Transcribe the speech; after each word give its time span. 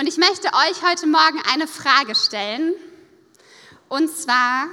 Und 0.00 0.06
ich 0.06 0.16
möchte 0.16 0.48
euch 0.48 0.82
heute 0.82 1.06
Morgen 1.06 1.42
eine 1.52 1.66
Frage 1.66 2.14
stellen. 2.14 2.72
Und 3.90 4.08
zwar, 4.16 4.66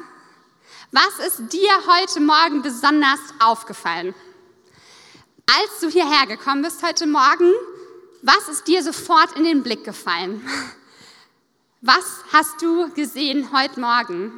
was 0.93 1.19
ist 1.27 1.51
dir 1.51 1.69
heute 1.85 2.21
Morgen 2.21 2.61
besonders 2.61 3.19
aufgefallen? 3.39 4.15
Als 5.45 5.81
du 5.81 5.89
hierher 5.89 6.27
gekommen 6.27 6.61
bist 6.61 6.81
heute 6.81 7.07
Morgen, 7.07 7.51
was 8.21 8.47
ist 8.47 8.69
dir 8.69 8.81
sofort 8.81 9.35
in 9.35 9.43
den 9.43 9.63
Blick 9.63 9.83
gefallen? 9.83 10.49
Was 11.81 12.05
hast 12.31 12.61
du 12.61 12.89
gesehen 12.93 13.51
heute 13.51 13.81
Morgen? 13.81 14.31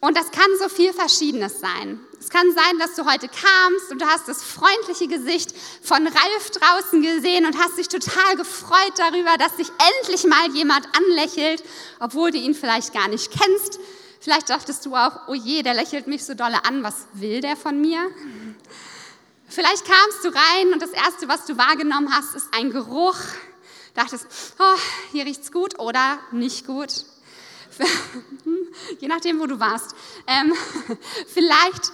Und 0.00 0.14
das 0.14 0.30
kann 0.30 0.50
so 0.60 0.68
viel 0.68 0.92
Verschiedenes 0.92 1.58
sein. 1.58 2.00
Es 2.20 2.30
kann 2.30 2.52
sein, 2.52 2.78
dass 2.78 2.94
du 2.94 3.04
heute 3.04 3.28
kamst 3.28 3.90
und 3.90 4.02
du 4.02 4.06
hast 4.06 4.26
das 4.26 4.42
freundliche 4.42 5.06
Gesicht 5.06 5.54
von 5.82 6.04
Ralf 6.04 6.50
draußen 6.50 7.00
gesehen 7.00 7.46
und 7.46 7.56
hast 7.56 7.78
dich 7.78 7.88
total 7.88 8.36
gefreut 8.36 8.92
darüber, 8.96 9.36
dass 9.38 9.56
dich 9.56 9.68
endlich 10.00 10.24
mal 10.24 10.50
jemand 10.52 10.86
anlächelt, 10.96 11.62
obwohl 12.00 12.32
du 12.32 12.38
ihn 12.38 12.54
vielleicht 12.54 12.92
gar 12.92 13.08
nicht 13.08 13.30
kennst. 13.30 13.78
Vielleicht 14.20 14.50
dachtest 14.50 14.84
du 14.84 14.96
auch, 14.96 15.28
oh 15.28 15.34
je, 15.34 15.62
der 15.62 15.74
lächelt 15.74 16.08
mich 16.08 16.24
so 16.24 16.34
dolle 16.34 16.64
an, 16.64 16.82
was 16.82 17.06
will 17.12 17.40
der 17.40 17.56
von 17.56 17.80
mir? 17.80 18.10
Vielleicht 19.48 19.84
kamst 19.84 20.24
du 20.24 20.28
rein 20.28 20.72
und 20.72 20.82
das 20.82 20.90
Erste, 20.90 21.28
was 21.28 21.46
du 21.46 21.56
wahrgenommen 21.56 22.12
hast, 22.12 22.34
ist 22.34 22.48
ein 22.52 22.70
Geruch. 22.70 23.16
Dachtest, 23.94 24.26
oh, 24.58 24.78
hier 25.12 25.24
riecht's 25.24 25.52
gut 25.52 25.78
oder 25.78 26.18
nicht 26.32 26.66
gut. 26.66 27.04
Je 29.00 29.08
nachdem, 29.08 29.38
wo 29.38 29.46
du 29.46 29.60
warst. 29.60 29.94
Ähm, 30.26 30.52
vielleicht 31.28 31.92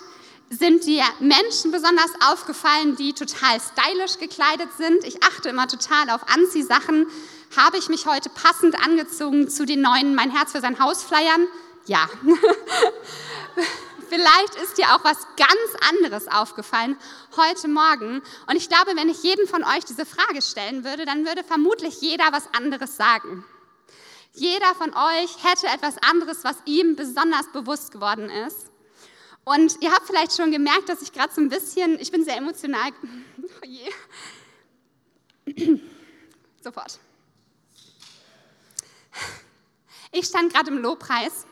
sind 0.54 0.84
dir 0.84 1.04
Menschen 1.20 1.70
besonders 1.70 2.10
aufgefallen, 2.28 2.96
die 2.96 3.12
total 3.12 3.60
stylisch 3.60 4.18
gekleidet 4.18 4.68
sind. 4.76 5.04
Ich 5.04 5.22
achte 5.22 5.48
immer 5.48 5.66
total 5.66 6.10
auf 6.10 6.28
Anziehsachen. 6.28 7.06
Habe 7.56 7.78
ich 7.78 7.88
mich 7.88 8.06
heute 8.06 8.28
passend 8.30 8.74
angezogen 8.84 9.48
zu 9.48 9.64
den 9.64 9.80
neuen 9.80 10.14
Mein 10.14 10.30
Herz 10.30 10.52
für 10.52 10.60
sein 10.60 10.78
Haus 10.78 11.02
Flyern? 11.02 11.46
Ja. 11.86 12.08
Vielleicht 14.08 14.54
ist 14.62 14.78
dir 14.78 14.94
auch 14.94 15.02
was 15.02 15.18
ganz 15.36 15.90
anderes 15.90 16.28
aufgefallen 16.28 16.96
heute 17.36 17.68
Morgen. 17.68 18.22
Und 18.46 18.56
ich 18.56 18.68
glaube, 18.68 18.92
wenn 18.94 19.08
ich 19.08 19.22
jeden 19.22 19.48
von 19.48 19.64
euch 19.64 19.84
diese 19.84 20.06
Frage 20.06 20.40
stellen 20.42 20.84
würde, 20.84 21.04
dann 21.04 21.26
würde 21.26 21.42
vermutlich 21.42 22.00
jeder 22.00 22.30
was 22.30 22.48
anderes 22.56 22.96
sagen. 22.96 23.44
Jeder 24.34 24.74
von 24.74 24.90
euch 24.90 25.42
hätte 25.42 25.66
etwas 25.68 25.96
anderes, 25.98 26.44
was 26.44 26.56
ihm 26.64 26.96
besonders 26.96 27.50
bewusst 27.52 27.92
geworden 27.92 28.30
ist. 28.30 28.73
Und 29.44 29.76
ihr 29.82 29.92
habt 29.92 30.06
vielleicht 30.06 30.34
schon 30.34 30.50
gemerkt, 30.50 30.88
dass 30.88 31.02
ich 31.02 31.12
gerade 31.12 31.32
so 31.32 31.40
ein 31.40 31.48
bisschen, 31.48 31.98
ich 32.00 32.10
bin 32.10 32.24
sehr 32.24 32.36
emotional. 32.36 32.90
Oh 33.62 33.66
je. 33.66 33.90
Sofort. 36.62 36.98
Ich 40.12 40.26
stand 40.26 40.52
gerade 40.52 40.70
im 40.70 40.78
Lobpreis 40.78 41.46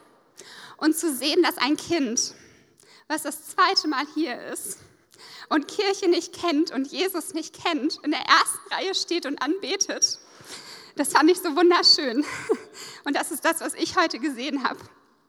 und 0.78 0.96
zu 0.96 1.12
sehen, 1.14 1.42
dass 1.42 1.58
ein 1.58 1.76
Kind, 1.76 2.34
was 3.08 3.22
das 3.22 3.48
zweite 3.48 3.88
Mal 3.88 4.04
hier 4.14 4.40
ist 4.46 4.78
und 5.48 5.68
Kirche 5.68 6.08
nicht 6.08 6.32
kennt 6.32 6.70
und 6.70 6.90
Jesus 6.90 7.34
nicht 7.34 7.62
kennt, 7.62 7.98
in 8.02 8.10
der 8.10 8.20
ersten 8.20 8.74
Reihe 8.74 8.94
steht 8.94 9.26
und 9.26 9.40
anbetet, 9.42 10.18
das 10.96 11.12
fand 11.12 11.30
ich 11.30 11.38
so 11.38 11.56
wunderschön. 11.56 12.24
Und 13.04 13.16
das 13.16 13.30
ist 13.30 13.44
das, 13.44 13.60
was 13.60 13.74
ich 13.74 13.96
heute 13.96 14.18
gesehen 14.18 14.62
habe. 14.62 14.78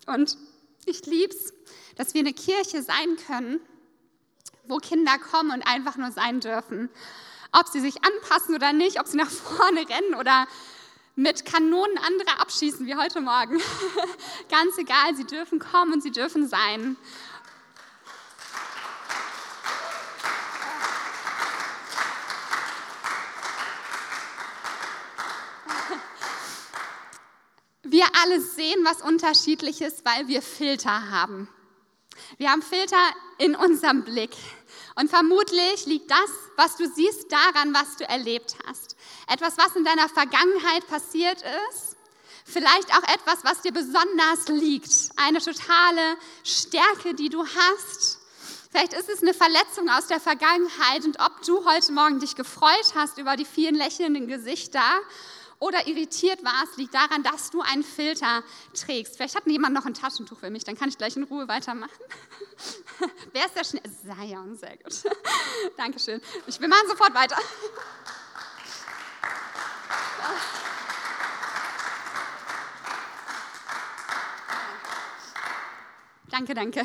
Und 0.07 0.37
ich 0.87 1.05
liebe 1.05 1.33
es, 1.33 1.53
dass 1.95 2.13
wir 2.13 2.21
eine 2.21 2.33
Kirche 2.33 2.81
sein 2.81 3.17
können, 3.27 3.59
wo 4.65 4.77
Kinder 4.77 5.17
kommen 5.17 5.51
und 5.51 5.61
einfach 5.63 5.97
nur 5.97 6.11
sein 6.11 6.39
dürfen. 6.39 6.89
Ob 7.51 7.67
sie 7.67 7.79
sich 7.79 7.95
anpassen 8.03 8.55
oder 8.55 8.73
nicht, 8.73 8.99
ob 8.99 9.07
sie 9.07 9.17
nach 9.17 9.29
vorne 9.29 9.81
rennen 9.87 10.15
oder 10.19 10.47
mit 11.15 11.45
Kanonen 11.45 11.97
andere 11.99 12.39
abschießen 12.39 12.87
wie 12.87 12.95
heute 12.95 13.21
Morgen. 13.21 13.61
Ganz 14.49 14.77
egal, 14.77 15.15
sie 15.15 15.25
dürfen 15.25 15.59
kommen 15.59 15.93
und 15.93 16.01
sie 16.01 16.11
dürfen 16.11 16.47
sein. 16.47 16.97
Wir 28.03 28.21
alle 28.21 28.41
sehen 28.41 28.83
was 28.83 29.01
Unterschiedliches, 29.01 30.03
weil 30.03 30.27
wir 30.27 30.41
Filter 30.41 31.09
haben. 31.09 31.47
Wir 32.37 32.51
haben 32.51 32.61
Filter 32.61 32.97
in 33.37 33.55
unserem 33.55 34.03
Blick. 34.03 34.35
Und 34.95 35.09
vermutlich 35.09 35.85
liegt 35.85 36.11
das, 36.11 36.29
was 36.57 36.75
du 36.75 36.85
siehst, 36.85 37.31
daran, 37.31 37.73
was 37.73 37.95
du 37.95 38.03
erlebt 38.03 38.57
hast. 38.67 38.97
Etwas, 39.29 39.57
was 39.57 39.77
in 39.77 39.85
deiner 39.85 40.09
Vergangenheit 40.09 40.85
passiert 40.89 41.45
ist. 41.69 41.95
Vielleicht 42.43 42.93
auch 42.93 43.03
etwas, 43.03 43.45
was 43.45 43.61
dir 43.61 43.71
besonders 43.71 44.49
liegt. 44.49 44.91
Eine 45.15 45.39
totale 45.39 46.17
Stärke, 46.43 47.13
die 47.13 47.29
du 47.29 47.45
hast. 47.45 48.19
Vielleicht 48.69 48.95
ist 48.95 49.07
es 49.07 49.21
eine 49.21 49.33
Verletzung 49.33 49.89
aus 49.89 50.07
der 50.07 50.19
Vergangenheit 50.19 51.05
und 51.05 51.21
ob 51.21 51.41
du 51.43 51.63
heute 51.63 51.93
Morgen 51.93 52.19
dich 52.19 52.35
gefreut 52.35 52.95
hast 52.95 53.17
über 53.17 53.37
die 53.37 53.45
vielen 53.45 53.75
lächelnden 53.75 54.27
Gesichter 54.27 54.83
oder 55.63 55.87
irritiert 55.87 56.43
warst, 56.43 56.77
liegt 56.77 56.93
daran, 56.93 57.23
dass 57.23 57.49
du 57.49 57.61
einen 57.61 57.83
Filter 57.83 58.43
trägst. 58.73 59.15
Vielleicht 59.15 59.35
hat 59.35 59.47
jemand 59.47 59.73
noch 59.73 59.85
ein 59.85 59.93
Taschentuch 59.93 60.37
für 60.39 60.49
mich, 60.49 60.65
dann 60.65 60.75
kann 60.75 60.89
ich 60.89 60.97
gleich 60.97 61.15
in 61.15 61.23
Ruhe 61.23 61.47
weitermachen. 61.47 61.91
Wer 63.31 63.45
ist 63.45 63.55
der 63.55 63.63
schnell? 63.63 63.83
Sion, 64.03 64.57
sehr 64.57 64.75
gut. 64.77 65.03
Dankeschön. 65.77 66.21
Ich, 66.47 66.59
wir 66.59 66.67
machen 66.67 66.87
sofort 66.89 67.15
weiter. 67.15 67.37
Danke, 76.29 76.55
danke. 76.55 76.83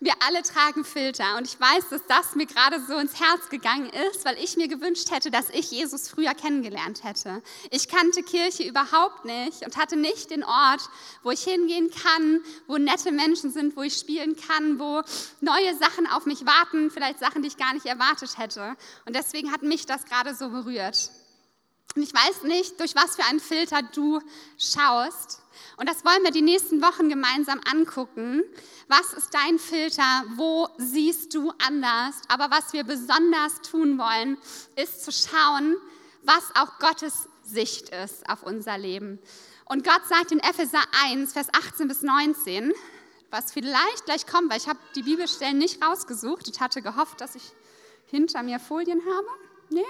Wir 0.00 0.12
alle 0.24 0.44
tragen 0.44 0.84
Filter 0.84 1.38
und 1.38 1.48
ich 1.48 1.58
weiß, 1.58 1.88
dass 1.90 2.06
das 2.06 2.36
mir 2.36 2.46
gerade 2.46 2.80
so 2.86 2.98
ins 2.98 3.18
Herz 3.18 3.48
gegangen 3.48 3.90
ist, 4.12 4.24
weil 4.24 4.38
ich 4.38 4.56
mir 4.56 4.68
gewünscht 4.68 5.10
hätte, 5.10 5.32
dass 5.32 5.50
ich 5.50 5.72
Jesus 5.72 6.08
früher 6.08 6.34
kennengelernt 6.34 7.02
hätte. 7.02 7.42
Ich 7.72 7.88
kannte 7.88 8.22
Kirche 8.22 8.62
überhaupt 8.62 9.24
nicht 9.24 9.64
und 9.64 9.76
hatte 9.76 9.96
nicht 9.96 10.30
den 10.30 10.44
Ort, 10.44 10.88
wo 11.24 11.32
ich 11.32 11.42
hingehen 11.42 11.90
kann, 11.90 12.40
wo 12.68 12.78
nette 12.78 13.10
Menschen 13.10 13.50
sind, 13.50 13.76
wo 13.76 13.82
ich 13.82 13.94
spielen 13.94 14.36
kann, 14.36 14.78
wo 14.78 15.02
neue 15.40 15.76
Sachen 15.76 16.06
auf 16.06 16.26
mich 16.26 16.46
warten, 16.46 16.92
vielleicht 16.92 17.18
Sachen, 17.18 17.42
die 17.42 17.48
ich 17.48 17.56
gar 17.56 17.74
nicht 17.74 17.86
erwartet 17.86 18.38
hätte. 18.38 18.76
Und 19.04 19.16
deswegen 19.16 19.50
hat 19.50 19.62
mich 19.62 19.84
das 19.86 20.04
gerade 20.04 20.32
so 20.32 20.50
berührt. 20.50 21.10
Und 21.94 22.02
ich 22.02 22.12
weiß 22.12 22.42
nicht, 22.44 22.78
durch 22.80 22.94
was 22.94 23.16
für 23.16 23.24
einen 23.24 23.40
Filter 23.40 23.82
du 23.82 24.20
schaust. 24.58 25.42
Und 25.76 25.88
das 25.88 26.04
wollen 26.04 26.22
wir 26.22 26.30
die 26.30 26.42
nächsten 26.42 26.82
Wochen 26.82 27.08
gemeinsam 27.08 27.60
angucken. 27.70 28.42
Was 28.88 29.12
ist 29.12 29.34
dein 29.34 29.58
Filter? 29.58 30.24
Wo 30.36 30.68
siehst 30.76 31.34
du 31.34 31.52
anders? 31.66 32.20
Aber 32.28 32.50
was 32.50 32.72
wir 32.72 32.84
besonders 32.84 33.60
tun 33.62 33.98
wollen, 33.98 34.38
ist 34.76 35.04
zu 35.04 35.12
schauen, 35.12 35.76
was 36.22 36.44
auch 36.54 36.78
Gottes 36.78 37.28
Sicht 37.42 37.88
ist 37.90 38.28
auf 38.28 38.42
unser 38.42 38.76
Leben. 38.78 39.18
Und 39.64 39.84
Gott 39.84 40.02
sagt 40.08 40.32
in 40.32 40.40
Epheser 40.40 40.82
1, 41.04 41.32
Vers 41.32 41.48
18 41.52 41.88
bis 41.88 42.02
19, 42.02 42.72
was 43.30 43.52
vielleicht 43.52 44.04
gleich 44.06 44.26
kommt, 44.26 44.50
weil 44.50 44.58
ich 44.58 44.68
habe 44.68 44.78
die 44.94 45.02
Bibelstellen 45.02 45.58
nicht 45.58 45.84
rausgesucht 45.84 46.46
und 46.48 46.60
hatte 46.60 46.82
gehofft, 46.82 47.20
dass 47.20 47.34
ich 47.34 47.52
hinter 48.06 48.42
mir 48.42 48.58
Folien 48.58 49.00
habe. 49.00 49.26
Nee? 49.70 49.84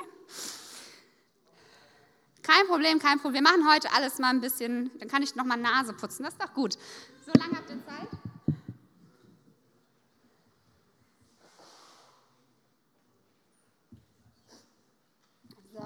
Kein 2.43 2.67
Problem, 2.67 2.99
kein 2.99 3.21
Problem. 3.21 3.45
Wir 3.45 3.51
machen 3.51 3.71
heute 3.71 3.93
alles 3.93 4.19
mal 4.19 4.31
ein 4.31 4.41
bisschen, 4.41 4.91
dann 4.99 5.09
kann 5.09 5.23
ich 5.23 5.35
noch 5.35 5.45
mal 5.45 5.57
Nase 5.57 5.93
putzen. 5.93 6.23
Das 6.25 6.33
ist 6.33 6.43
doch 6.43 6.55
gut. 6.55 6.75
So 7.27 7.33
lange 7.39 7.57
habt 7.57 7.71
ihr 7.71 7.85
Zeit? 7.85 8.09
So. 15.75 15.85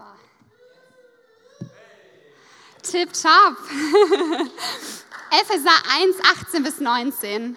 Tip 2.83 3.13
top. 3.13 3.57
Epheser 5.31 5.71
1, 5.99 6.17
18 6.47 6.63
bis 6.63 6.79
19. 6.79 7.57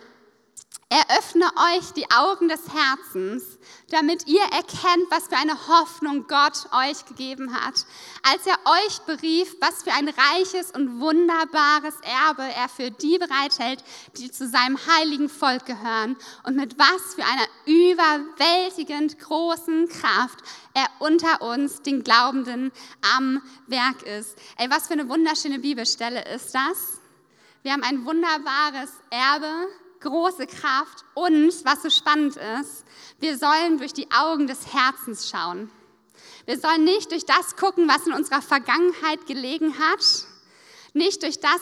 Eröffne 0.95 1.43
euch 1.75 1.91
die 1.91 2.09
Augen 2.09 2.47
des 2.47 2.61
Herzens, 2.73 3.43
damit 3.89 4.27
ihr 4.27 4.43
erkennt, 4.43 5.11
was 5.11 5.27
für 5.27 5.35
eine 5.35 5.67
Hoffnung 5.67 6.25
Gott 6.25 6.69
euch 6.71 7.05
gegeben 7.05 7.53
hat, 7.53 7.85
als 8.23 8.47
er 8.47 8.57
euch 8.63 8.99
berief, 8.99 9.57
was 9.59 9.83
für 9.83 9.91
ein 9.91 10.07
reiches 10.07 10.71
und 10.71 11.01
wunderbares 11.01 11.95
Erbe 12.01 12.43
er 12.43 12.69
für 12.69 12.91
die 12.91 13.17
bereithält, 13.17 13.83
die 14.17 14.31
zu 14.31 14.47
seinem 14.47 14.79
heiligen 14.87 15.27
Volk 15.27 15.65
gehören 15.65 16.15
und 16.45 16.55
mit 16.55 16.79
was 16.79 17.15
für 17.15 17.25
einer 17.25 17.47
überwältigend 17.65 19.19
großen 19.19 19.89
Kraft 19.89 20.39
er 20.73 20.87
unter 20.99 21.41
uns, 21.41 21.81
den 21.81 22.05
Glaubenden, 22.05 22.71
am 23.17 23.41
Werk 23.67 24.01
ist. 24.03 24.37
Ey, 24.55 24.69
was 24.69 24.87
für 24.87 24.93
eine 24.93 25.09
wunderschöne 25.09 25.59
Bibelstelle 25.59 26.23
ist 26.33 26.55
das? 26.55 27.01
Wir 27.63 27.73
haben 27.73 27.83
ein 27.83 28.05
wunderbares 28.05 28.91
Erbe 29.09 29.67
große 29.99 30.47
Kraft 30.47 31.05
und, 31.13 31.53
was 31.65 31.81
so 31.83 31.89
spannend 31.89 32.37
ist, 32.59 32.85
wir 33.19 33.37
sollen 33.37 33.77
durch 33.77 33.93
die 33.93 34.11
Augen 34.11 34.47
des 34.47 34.73
Herzens 34.73 35.29
schauen. 35.29 35.69
Wir 36.45 36.59
sollen 36.59 36.83
nicht 36.83 37.11
durch 37.11 37.25
das 37.25 37.55
gucken, 37.55 37.87
was 37.87 38.05
in 38.05 38.13
unserer 38.13 38.41
Vergangenheit 38.41 39.25
gelegen 39.25 39.79
hat, 39.79 40.05
nicht 40.93 41.23
durch 41.23 41.39
das, 41.39 41.61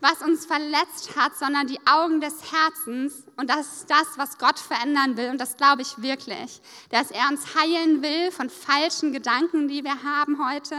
was 0.00 0.22
uns 0.22 0.46
verletzt 0.46 1.16
hat, 1.16 1.36
sondern 1.36 1.66
die 1.66 1.80
Augen 1.86 2.20
des 2.20 2.52
Herzens. 2.52 3.24
Und 3.36 3.50
das 3.50 3.78
ist 3.78 3.90
das, 3.90 4.06
was 4.16 4.38
Gott 4.38 4.58
verändern 4.58 5.16
will. 5.16 5.30
Und 5.30 5.40
das 5.40 5.56
glaube 5.56 5.82
ich 5.82 6.00
wirklich. 6.00 6.60
Dass 6.90 7.10
er 7.10 7.28
uns 7.28 7.54
heilen 7.56 8.02
will 8.02 8.30
von 8.30 8.48
falschen 8.48 9.12
Gedanken, 9.12 9.66
die 9.66 9.82
wir 9.82 10.02
haben 10.04 10.46
heute. 10.48 10.76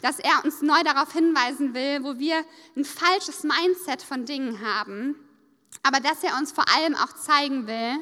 Dass 0.00 0.18
er 0.18 0.44
uns 0.44 0.60
neu 0.60 0.82
darauf 0.82 1.12
hinweisen 1.12 1.74
will, 1.74 2.02
wo 2.02 2.18
wir 2.18 2.44
ein 2.76 2.84
falsches 2.84 3.44
Mindset 3.44 4.02
von 4.02 4.24
Dingen 4.24 4.60
haben. 4.60 5.14
Aber 5.82 6.00
dass 6.00 6.22
er 6.22 6.36
uns 6.38 6.52
vor 6.52 6.64
allem 6.68 6.94
auch 6.94 7.12
zeigen 7.14 7.66
will, 7.66 7.98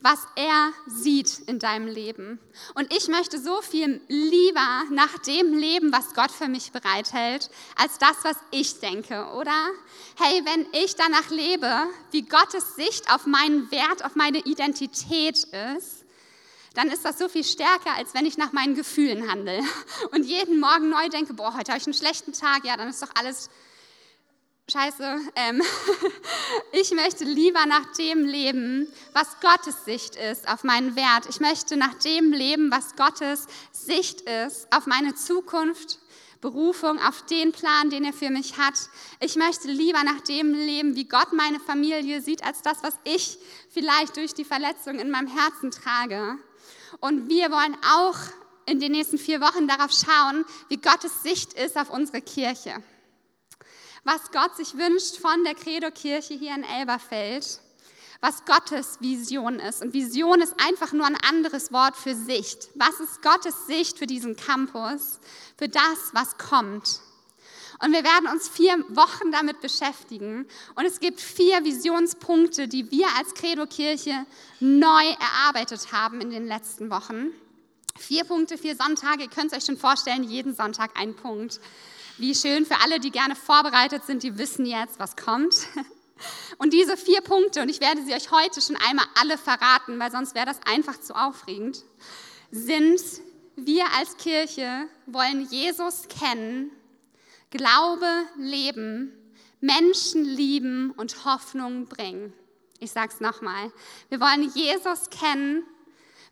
was 0.00 0.18
er 0.36 0.72
sieht 0.86 1.38
in 1.46 1.58
deinem 1.58 1.88
Leben. 1.88 2.38
Und 2.74 2.92
ich 2.94 3.08
möchte 3.08 3.40
so 3.40 3.62
viel 3.62 4.00
lieber 4.08 4.84
nach 4.90 5.18
dem 5.20 5.54
leben, 5.54 5.90
was 5.90 6.14
Gott 6.14 6.30
für 6.30 6.48
mich 6.48 6.70
bereithält, 6.70 7.50
als 7.76 7.98
das, 7.98 8.16
was 8.22 8.36
ich 8.50 8.78
denke, 8.80 9.26
oder? 9.34 9.68
Hey, 10.16 10.42
wenn 10.44 10.66
ich 10.72 10.96
danach 10.96 11.30
lebe, 11.30 11.86
wie 12.10 12.22
Gottes 12.22 12.76
Sicht 12.76 13.10
auf 13.12 13.26
meinen 13.26 13.70
Wert, 13.70 14.04
auf 14.04 14.16
meine 14.16 14.38
Identität 14.38 15.44
ist, 15.44 16.04
dann 16.74 16.88
ist 16.88 17.06
das 17.06 17.18
so 17.18 17.28
viel 17.28 17.44
stärker, 17.44 17.94
als 17.96 18.12
wenn 18.12 18.26
ich 18.26 18.36
nach 18.36 18.52
meinen 18.52 18.74
Gefühlen 18.74 19.30
handle 19.30 19.62
und 20.12 20.24
jeden 20.24 20.60
Morgen 20.60 20.90
neu 20.90 21.08
denke, 21.08 21.32
boah, 21.32 21.54
heute 21.54 21.72
habe 21.72 21.80
ich 21.80 21.86
einen 21.86 21.94
schlechten 21.94 22.34
Tag, 22.34 22.64
ja, 22.64 22.76
dann 22.76 22.88
ist 22.88 23.02
doch 23.02 23.10
alles 23.14 23.48
Scheiße, 24.68 25.20
ähm, 25.36 25.62
ich 26.72 26.90
möchte 26.90 27.22
lieber 27.22 27.64
nach 27.66 27.92
dem 27.98 28.24
leben, 28.24 28.88
was 29.12 29.38
Gottes 29.40 29.84
Sicht 29.84 30.16
ist 30.16 30.48
auf 30.48 30.64
meinen 30.64 30.96
Wert. 30.96 31.26
Ich 31.30 31.38
möchte 31.38 31.76
nach 31.76 31.94
dem 31.94 32.32
leben, 32.32 32.72
was 32.72 32.96
Gottes 32.96 33.46
Sicht 33.70 34.22
ist 34.22 34.66
auf 34.74 34.86
meine 34.86 35.14
Zukunft, 35.14 36.00
Berufung, 36.40 36.98
auf 36.98 37.24
den 37.26 37.52
Plan, 37.52 37.90
den 37.90 38.02
er 38.02 38.12
für 38.12 38.28
mich 38.30 38.58
hat. 38.58 38.74
Ich 39.20 39.36
möchte 39.36 39.68
lieber 39.68 40.02
nach 40.02 40.20
dem 40.22 40.52
leben, 40.52 40.96
wie 40.96 41.06
Gott 41.06 41.32
meine 41.32 41.60
Familie 41.60 42.20
sieht, 42.20 42.44
als 42.44 42.60
das, 42.62 42.82
was 42.82 42.98
ich 43.04 43.38
vielleicht 43.70 44.16
durch 44.16 44.34
die 44.34 44.44
Verletzung 44.44 44.98
in 44.98 45.12
meinem 45.12 45.28
Herzen 45.28 45.70
trage. 45.70 46.38
Und 46.98 47.28
wir 47.28 47.52
wollen 47.52 47.76
auch 47.94 48.16
in 48.68 48.80
den 48.80 48.90
nächsten 48.90 49.18
vier 49.18 49.40
Wochen 49.40 49.68
darauf 49.68 49.92
schauen, 49.92 50.44
wie 50.68 50.78
Gottes 50.78 51.22
Sicht 51.22 51.52
ist 51.52 51.76
auf 51.76 51.90
unsere 51.90 52.20
Kirche 52.20 52.82
was 54.06 54.30
Gott 54.30 54.56
sich 54.56 54.78
wünscht 54.78 55.16
von 55.16 55.42
der 55.42 55.56
Credo-Kirche 55.56 56.34
hier 56.34 56.54
in 56.54 56.62
Elberfeld, 56.62 57.60
was 58.20 58.44
Gottes 58.44 58.98
Vision 59.00 59.58
ist. 59.58 59.82
Und 59.82 59.94
Vision 59.94 60.40
ist 60.40 60.54
einfach 60.64 60.92
nur 60.92 61.06
ein 61.06 61.16
anderes 61.16 61.72
Wort 61.72 61.96
für 61.96 62.14
Sicht. 62.14 62.68
Was 62.76 63.00
ist 63.00 63.20
Gottes 63.20 63.66
Sicht 63.66 63.98
für 63.98 64.06
diesen 64.06 64.36
Campus, 64.36 65.18
für 65.58 65.68
das, 65.68 66.12
was 66.12 66.38
kommt? 66.38 67.00
Und 67.82 67.92
wir 67.92 68.04
werden 68.04 68.28
uns 68.28 68.48
vier 68.48 68.78
Wochen 68.90 69.32
damit 69.32 69.60
beschäftigen. 69.60 70.46
Und 70.76 70.84
es 70.84 71.00
gibt 71.00 71.20
vier 71.20 71.64
Visionspunkte, 71.64 72.68
die 72.68 72.90
wir 72.92 73.08
als 73.18 73.34
Credo-Kirche 73.34 74.24
neu 74.60 75.04
erarbeitet 75.18 75.90
haben 75.90 76.20
in 76.20 76.30
den 76.30 76.46
letzten 76.46 76.90
Wochen. 76.90 77.32
Vier 77.98 78.24
Punkte, 78.24 78.58
vier 78.58 78.76
Sonntage. 78.76 79.22
Ihr 79.22 79.30
könnt 79.30 79.52
es 79.52 79.58
euch 79.58 79.64
schon 79.64 79.76
vorstellen, 79.76 80.24
jeden 80.24 80.54
Sonntag 80.54 80.98
ein 80.98 81.14
Punkt. 81.14 81.60
Wie 82.18 82.34
schön 82.34 82.64
für 82.66 82.80
alle, 82.82 83.00
die 83.00 83.10
gerne 83.10 83.36
vorbereitet 83.36 84.04
sind, 84.04 84.22
die 84.22 84.38
wissen 84.38 84.66
jetzt, 84.66 84.98
was 84.98 85.16
kommt. 85.16 85.68
Und 86.58 86.72
diese 86.72 86.96
vier 86.96 87.20
Punkte, 87.20 87.60
und 87.60 87.68
ich 87.68 87.80
werde 87.80 88.02
sie 88.02 88.14
euch 88.14 88.30
heute 88.30 88.62
schon 88.62 88.76
einmal 88.76 89.04
alle 89.20 89.36
verraten, 89.36 89.98
weil 89.98 90.10
sonst 90.10 90.34
wäre 90.34 90.46
das 90.46 90.60
einfach 90.64 90.98
zu 90.98 91.14
aufregend, 91.14 91.84
sind, 92.50 93.02
wir 93.56 93.84
als 93.98 94.16
Kirche 94.16 94.88
wollen 95.04 95.46
Jesus 95.50 96.08
kennen, 96.08 96.70
Glaube 97.50 98.06
leben, 98.38 99.12
Menschen 99.60 100.24
lieben 100.24 100.90
und 100.92 101.24
Hoffnung 101.24 101.86
bringen. 101.86 102.32
Ich 102.80 102.92
sage 102.92 103.12
es 103.12 103.20
nochmal. 103.20 103.72
Wir 104.08 104.20
wollen 104.20 104.50
Jesus 104.54 105.10
kennen, 105.10 105.64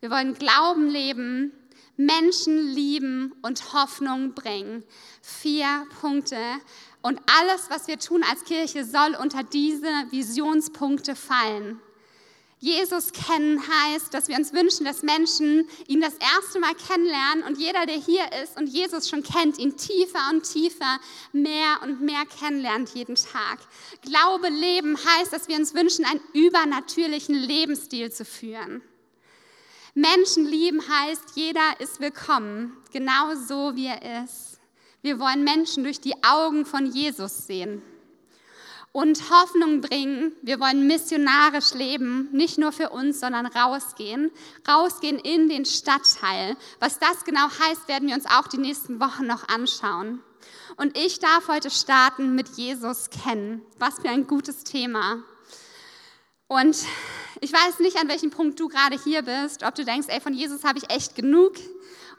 wir 0.04 0.10
wollen 0.10 0.34
Glauben 0.34 0.90
leben, 0.90 1.50
Menschen 1.96 2.74
lieben 2.74 3.32
und 3.40 3.72
Hoffnung 3.72 4.34
bringen. 4.34 4.84
Vier 5.22 5.86
Punkte. 5.98 6.36
Und 7.00 7.18
alles, 7.40 7.70
was 7.70 7.88
wir 7.88 7.98
tun 7.98 8.22
als 8.30 8.44
Kirche, 8.44 8.84
soll 8.84 9.16
unter 9.18 9.42
diese 9.44 9.88
Visionspunkte 10.10 11.16
fallen. 11.16 11.80
Jesus 12.58 13.12
kennen 13.12 13.62
heißt, 13.66 14.12
dass 14.12 14.28
wir 14.28 14.36
uns 14.36 14.52
wünschen, 14.52 14.84
dass 14.84 15.02
Menschen 15.02 15.66
ihn 15.86 16.02
das 16.02 16.16
erste 16.36 16.60
Mal 16.60 16.74
kennenlernen 16.74 17.44
und 17.44 17.56
jeder, 17.56 17.86
der 17.86 17.96
hier 17.96 18.24
ist 18.42 18.58
und 18.58 18.66
Jesus 18.66 19.08
schon 19.08 19.22
kennt, 19.22 19.58
ihn 19.58 19.78
tiefer 19.78 20.20
und 20.30 20.42
tiefer, 20.42 21.00
mehr 21.32 21.80
und 21.82 22.02
mehr 22.02 22.24
kennenlernt 22.26 22.90
jeden 22.90 23.14
Tag. 23.14 23.58
Glaube 24.02 24.50
leben 24.50 24.98
heißt, 24.98 25.32
dass 25.32 25.48
wir 25.48 25.56
uns 25.56 25.72
wünschen, 25.72 26.04
einen 26.04 26.20
übernatürlichen 26.34 27.36
Lebensstil 27.36 28.12
zu 28.12 28.26
führen. 28.26 28.82
Menschen 29.94 30.44
lieben 30.44 30.80
heißt, 30.88 31.36
jeder 31.36 31.78
ist 31.78 32.00
willkommen, 32.00 32.76
genau 32.92 33.36
so 33.36 33.76
wie 33.76 33.86
er 33.86 34.24
ist. 34.24 34.58
Wir 35.02 35.20
wollen 35.20 35.44
Menschen 35.44 35.84
durch 35.84 36.00
die 36.00 36.14
Augen 36.24 36.66
von 36.66 36.86
Jesus 36.86 37.46
sehen 37.46 37.80
und 38.90 39.30
Hoffnung 39.30 39.80
bringen. 39.80 40.32
Wir 40.42 40.58
wollen 40.58 40.88
missionarisch 40.88 41.74
leben, 41.74 42.28
nicht 42.32 42.58
nur 42.58 42.72
für 42.72 42.90
uns, 42.90 43.20
sondern 43.20 43.46
rausgehen, 43.46 44.32
rausgehen 44.68 45.18
in 45.18 45.48
den 45.48 45.64
Stadtteil. 45.64 46.56
Was 46.80 46.98
das 46.98 47.24
genau 47.24 47.48
heißt, 47.60 47.86
werden 47.86 48.08
wir 48.08 48.16
uns 48.16 48.26
auch 48.26 48.48
die 48.48 48.58
nächsten 48.58 48.98
Wochen 48.98 49.26
noch 49.26 49.46
anschauen. 49.48 50.24
Und 50.76 50.98
ich 50.98 51.20
darf 51.20 51.46
heute 51.46 51.70
starten 51.70 52.34
mit 52.34 52.48
Jesus 52.56 53.10
kennen. 53.10 53.62
Was 53.78 54.00
für 54.00 54.08
ein 54.08 54.26
gutes 54.26 54.64
Thema. 54.64 55.22
Und 56.46 56.76
ich 57.40 57.52
weiß 57.52 57.80
nicht, 57.80 57.98
an 57.98 58.08
welchem 58.08 58.30
Punkt 58.30 58.60
du 58.60 58.68
gerade 58.68 58.98
hier 59.02 59.22
bist, 59.22 59.64
ob 59.64 59.74
du 59.74 59.84
denkst, 59.84 60.08
ey, 60.08 60.20
von 60.20 60.34
Jesus 60.34 60.64
habe 60.64 60.78
ich 60.78 60.90
echt 60.90 61.14
genug 61.14 61.54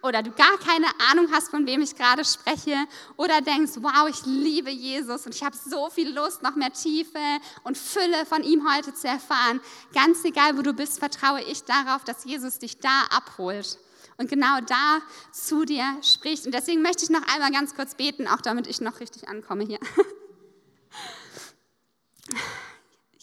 oder 0.01 0.22
du 0.22 0.31
gar 0.31 0.57
keine 0.60 0.88
Ahnung 1.10 1.27
hast, 1.31 1.50
von 1.50 1.66
wem 1.66 1.81
ich 1.81 1.95
gerade 1.95 2.24
spreche 2.25 2.75
oder 3.18 3.42
denkst, 3.42 3.74
wow, 3.77 4.07
ich 4.10 4.25
liebe 4.25 4.69
Jesus 4.69 5.25
und 5.25 5.33
ich 5.33 5.44
habe 5.44 5.56
so 5.56 5.89
viel 5.89 6.13
Lust, 6.13 6.44
noch 6.44 6.56
mehr 6.56 6.72
Tiefe 6.72 7.19
und 7.63 7.77
Fülle 7.77 8.25
von 8.25 8.44
ihm 8.44 8.72
heute 8.72 8.94
zu 8.94 9.07
erfahren. 9.07 9.62
Ganz 9.94 10.24
egal, 10.24 10.57
wo 10.57 10.62
du 10.62 10.74
bist, 10.74 11.00
vertraue 11.00 11.42
ich 11.42 11.63
darauf, 11.63 12.04
dass 12.04 12.25
Jesus 12.25 12.60
dich 12.60 12.80
da 12.80 13.04
abholt 13.10 13.80
und 14.18 14.30
genau 14.30 14.60
da 14.62 15.01
zu 15.31 15.66
dir 15.66 15.98
spricht. 16.01 16.45
Und 16.45 16.54
deswegen 16.54 16.81
möchte 16.81 17.04
ich 17.04 17.10
noch 17.10 17.24
einmal 17.33 17.51
ganz 17.51 17.75
kurz 17.75 17.95
beten, 17.95 18.28
auch 18.28 18.42
damit 18.42 18.68
ich 18.68 18.81
noch 18.81 18.99
richtig 18.99 19.28
ankomme 19.28 19.64
hier. 19.64 19.80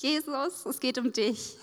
Jesus, 0.03 0.67
es 0.67 0.81
geht 0.81 0.99
um 0.99 1.13
dich. 1.13 1.57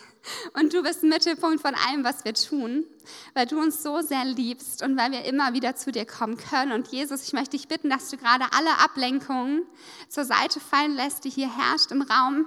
Und 0.54 0.74
du 0.74 0.82
bist 0.82 1.04
Mittelpunkt 1.04 1.62
von 1.62 1.76
allem, 1.76 2.06
was 2.06 2.24
wir 2.24 2.34
tun, 2.34 2.86
weil 3.34 3.46
du 3.46 3.60
uns 3.60 3.84
so 3.84 4.02
sehr 4.02 4.24
liebst 4.24 4.82
und 4.82 4.96
weil 4.98 5.12
wir 5.12 5.26
immer 5.26 5.54
wieder 5.54 5.76
zu 5.76 5.92
dir 5.92 6.06
kommen 6.06 6.38
können. 6.38 6.72
Und 6.72 6.88
Jesus, 6.88 7.24
ich 7.24 7.34
möchte 7.34 7.58
dich 7.58 7.68
bitten, 7.68 7.90
dass 7.90 8.10
du 8.10 8.16
gerade 8.16 8.46
alle 8.52 8.80
Ablenkungen 8.80 9.64
zur 10.08 10.24
Seite 10.24 10.62
fallen 10.62 10.96
lässt, 10.96 11.26
die 11.26 11.30
hier 11.30 11.54
herrscht 11.54 11.92
im 11.92 12.02
Raum, 12.02 12.46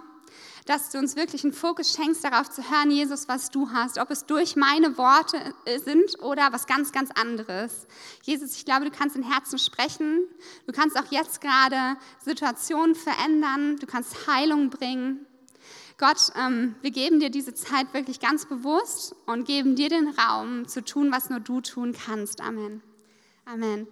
dass 0.64 0.88
du 0.90 0.98
uns 0.98 1.14
wirklich 1.14 1.44
einen 1.44 1.52
Fokus 1.52 1.94
schenkst, 1.94 2.24
darauf 2.24 2.48
zu 2.48 2.62
hören, 2.70 2.90
Jesus, 2.90 3.28
was 3.28 3.50
du 3.50 3.70
hast, 3.70 3.98
ob 3.98 4.10
es 4.10 4.24
durch 4.24 4.56
meine 4.56 4.96
Worte 4.96 5.54
sind 5.84 6.22
oder 6.22 6.52
was 6.52 6.66
ganz, 6.66 6.92
ganz 6.92 7.10
anderes. 7.10 7.86
Jesus, 8.22 8.56
ich 8.56 8.64
glaube, 8.64 8.86
du 8.86 8.90
kannst 8.90 9.16
in 9.16 9.30
Herzen 9.30 9.58
sprechen. 9.58 10.24
Du 10.66 10.72
kannst 10.72 10.96
auch 10.98 11.10
jetzt 11.10 11.42
gerade 11.42 11.98
Situationen 12.24 12.94
verändern. 12.94 13.76
Du 13.76 13.86
kannst 13.86 14.26
Heilung 14.26 14.70
bringen. 14.70 15.26
Gott, 16.02 16.32
ähm, 16.34 16.74
wir 16.82 16.90
geben 16.90 17.20
dir 17.20 17.30
diese 17.30 17.54
Zeit 17.54 17.94
wirklich 17.94 18.18
ganz 18.18 18.44
bewusst 18.46 19.14
und 19.26 19.44
geben 19.44 19.76
dir 19.76 19.88
den 19.88 20.08
Raum 20.08 20.66
zu 20.66 20.82
tun, 20.82 21.12
was 21.12 21.30
nur 21.30 21.38
du 21.38 21.60
tun 21.60 21.94
kannst. 21.94 22.40
Amen. 22.40 22.82
Amen. 23.44 23.86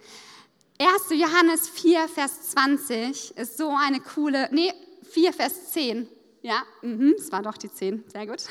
1. 0.81 0.91
Johannes 1.11 1.69
4, 1.69 2.09
Vers 2.09 2.51
20 2.51 3.37
ist 3.37 3.57
so 3.57 3.73
eine 3.81 4.01
coole, 4.01 4.49
nee, 4.51 4.73
4, 5.09 5.33
Vers 5.33 5.71
10. 5.71 6.09
Ja, 6.43 6.65
mhm, 6.83 7.15
es 7.17 7.31
war 7.31 7.43
doch 7.43 7.57
die 7.57 7.73
10, 7.73 8.03
sehr 8.09 8.27
gut. 8.27 8.43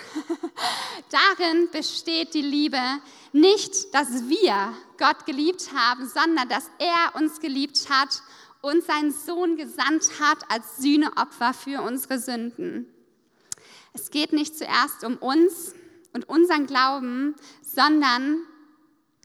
Darin 1.37 1.67
besteht 1.69 2.35
die 2.35 2.41
Liebe, 2.41 2.79
nicht, 3.33 3.93
dass 3.93 4.29
wir 4.29 4.73
Gott 4.97 5.25
geliebt 5.25 5.71
haben, 5.75 6.07
sondern 6.07 6.47
dass 6.47 6.71
er 6.77 7.19
uns 7.21 7.41
geliebt 7.41 7.89
hat 7.89 8.21
und 8.61 8.85
seinen 8.85 9.11
Sohn 9.11 9.57
gesandt 9.57 10.11
hat 10.21 10.49
als 10.49 10.77
Sühneopfer 10.77 11.53
für 11.53 11.81
unsere 11.81 12.19
Sünden. 12.19 12.87
Es 13.93 14.11
geht 14.11 14.33
nicht 14.33 14.57
zuerst 14.57 15.03
um 15.03 15.17
uns 15.17 15.73
und 16.13 16.27
unseren 16.27 16.67
Glauben, 16.67 17.35
sondern 17.61 18.39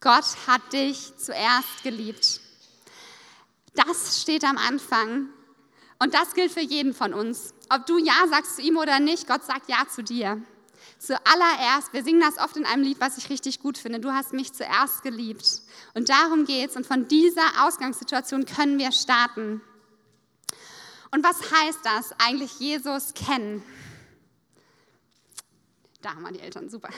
Gott 0.00 0.25
hat 0.47 0.73
dich 0.73 1.16
zuerst 1.16 1.83
geliebt. 1.83 2.40
Das 3.75 4.21
steht 4.23 4.44
am 4.44 4.59
Anfang 4.59 5.28
und 5.99 6.14
das 6.14 6.35
gilt 6.35 6.52
für 6.52 6.61
jeden 6.61 6.94
von 6.94 7.14
uns. 7.14 7.54
Ob 7.71 7.87
du 7.87 7.99
Ja 7.99 8.26
sagst 8.28 8.56
zu 8.56 8.62
ihm 8.62 8.76
oder 8.76 9.00
nicht, 9.00 9.26
Gott 9.26 9.44
sagt 9.44 9.68
Ja 9.68 9.87
zu 9.88 10.02
dir. 10.02 10.40
Zuallererst, 10.99 11.92
wir 11.92 12.02
singen 12.02 12.21
das 12.21 12.38
oft 12.38 12.56
in 12.56 12.66
einem 12.66 12.83
Lied, 12.83 13.00
was 13.00 13.18
ich 13.18 13.30
richtig 13.30 13.61
gut 13.61 13.78
finde, 13.78 14.00
du 14.00 14.12
hast 14.12 14.33
mich 14.33 14.52
zuerst 14.52 15.02
geliebt. 15.02 15.62
Und 15.94 16.09
darum 16.09 16.44
geht 16.44 16.71
es 16.71 16.76
und 16.76 16.87
von 16.87 17.09
dieser 17.09 17.66
Ausgangssituation 17.66 18.47
können 18.47 18.78
wir 18.78 18.92
starten. 18.92 19.61
Und 21.11 21.25
was 21.25 21.50
heißt 21.50 21.80
das 21.85 22.12
eigentlich, 22.18 22.59
Jesus 22.59 23.14
kennen? 23.14 23.62
Da 26.04 26.11
haben 26.11 26.23
wir 26.23 26.32
die 26.32 26.40
Eltern, 26.40 26.68
super. 26.68 26.90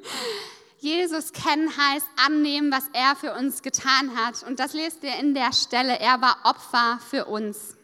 Jesus 0.78 1.34
kennen 1.34 1.68
heißt 1.76 2.06
annehmen, 2.24 2.72
was 2.72 2.84
er 2.94 3.14
für 3.14 3.34
uns 3.34 3.60
getan 3.60 4.16
hat. 4.16 4.42
Und 4.44 4.58
das 4.58 4.72
lest 4.72 5.02
ihr 5.02 5.14
in 5.16 5.34
der 5.34 5.52
Stelle, 5.52 5.98
er 5.98 6.22
war 6.22 6.38
Opfer 6.44 6.98
für 7.10 7.26
uns. 7.26 7.76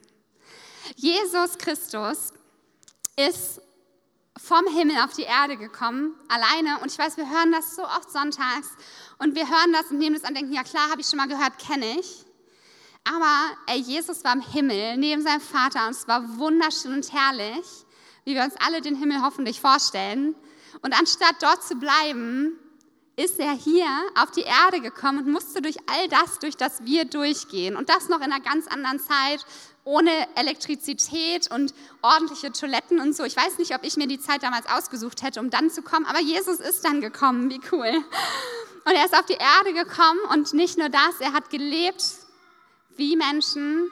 Jesus 0.94 1.58
Christus 1.58 2.32
ist 3.16 3.60
vom 4.38 4.66
Himmel 4.74 4.96
auf 5.04 5.12
die 5.12 5.24
Erde 5.24 5.58
gekommen, 5.58 6.14
alleine. 6.28 6.78
Und 6.80 6.90
ich 6.90 6.98
weiß, 6.98 7.18
wir 7.18 7.28
hören 7.28 7.52
das 7.52 7.76
so 7.76 7.82
oft 7.82 8.10
sonntags 8.10 8.68
und 9.18 9.34
wir 9.34 9.46
hören 9.46 9.74
das 9.74 9.90
und 9.90 9.98
nehmen 9.98 10.14
das 10.14 10.24
an 10.24 10.30
und 10.30 10.36
denken, 10.36 10.54
ja 10.54 10.62
klar, 10.62 10.88
habe 10.90 11.02
ich 11.02 11.06
schon 11.06 11.18
mal 11.18 11.28
gehört, 11.28 11.58
kenne 11.58 12.00
ich. 12.00 12.24
Aber 13.04 13.50
ey, 13.66 13.78
Jesus 13.78 14.24
war 14.24 14.32
im 14.32 14.40
Himmel 14.40 14.96
neben 14.96 15.20
seinem 15.20 15.42
Vater 15.42 15.86
und 15.86 15.90
es 15.90 16.08
war 16.08 16.38
wunderschön 16.38 16.94
und 16.94 17.12
herrlich, 17.12 17.85
wie 18.26 18.34
wir 18.34 18.42
uns 18.42 18.54
alle 18.58 18.82
den 18.82 18.96
Himmel 18.96 19.22
hoffentlich 19.22 19.60
vorstellen. 19.60 20.34
Und 20.82 20.98
anstatt 20.98 21.36
dort 21.40 21.62
zu 21.62 21.76
bleiben, 21.76 22.58
ist 23.14 23.38
er 23.38 23.52
hier 23.52 23.86
auf 24.20 24.32
die 24.32 24.42
Erde 24.42 24.80
gekommen 24.80 25.20
und 25.20 25.32
musste 25.32 25.62
durch 25.62 25.76
all 25.86 26.08
das, 26.08 26.38
durch 26.40 26.56
das 26.56 26.84
wir 26.84 27.06
durchgehen. 27.06 27.76
Und 27.76 27.88
das 27.88 28.08
noch 28.08 28.18
in 28.18 28.24
einer 28.24 28.40
ganz 28.40 28.66
anderen 28.66 28.98
Zeit, 29.00 29.46
ohne 29.84 30.10
Elektrizität 30.34 31.50
und 31.52 31.72
ordentliche 32.02 32.50
Toiletten 32.50 33.00
und 33.00 33.16
so. 33.16 33.22
Ich 33.24 33.36
weiß 33.36 33.58
nicht, 33.58 33.74
ob 33.74 33.84
ich 33.84 33.96
mir 33.96 34.08
die 34.08 34.18
Zeit 34.18 34.42
damals 34.42 34.66
ausgesucht 34.68 35.22
hätte, 35.22 35.38
um 35.38 35.48
dann 35.48 35.70
zu 35.70 35.80
kommen, 35.82 36.04
aber 36.04 36.20
Jesus 36.20 36.58
ist 36.58 36.84
dann 36.84 37.00
gekommen. 37.00 37.48
Wie 37.48 37.60
cool. 37.70 38.04
Und 38.84 38.92
er 38.92 39.04
ist 39.04 39.14
auf 39.14 39.26
die 39.26 39.34
Erde 39.34 39.72
gekommen 39.72 40.20
und 40.32 40.52
nicht 40.52 40.76
nur 40.76 40.88
das, 40.88 41.20
er 41.20 41.32
hat 41.32 41.48
gelebt 41.50 42.04
wie 42.96 43.16
Menschen 43.16 43.88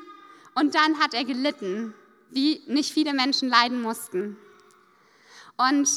und 0.55 0.75
dann 0.75 0.99
hat 0.99 1.15
er 1.15 1.25
gelitten, 1.25 1.95
wie 2.35 2.63
nicht 2.67 2.93
viele 2.93 3.15
Menschen 3.15 3.49
leiden 3.49 3.81
mussten. 3.81 4.37
Und 5.57 5.89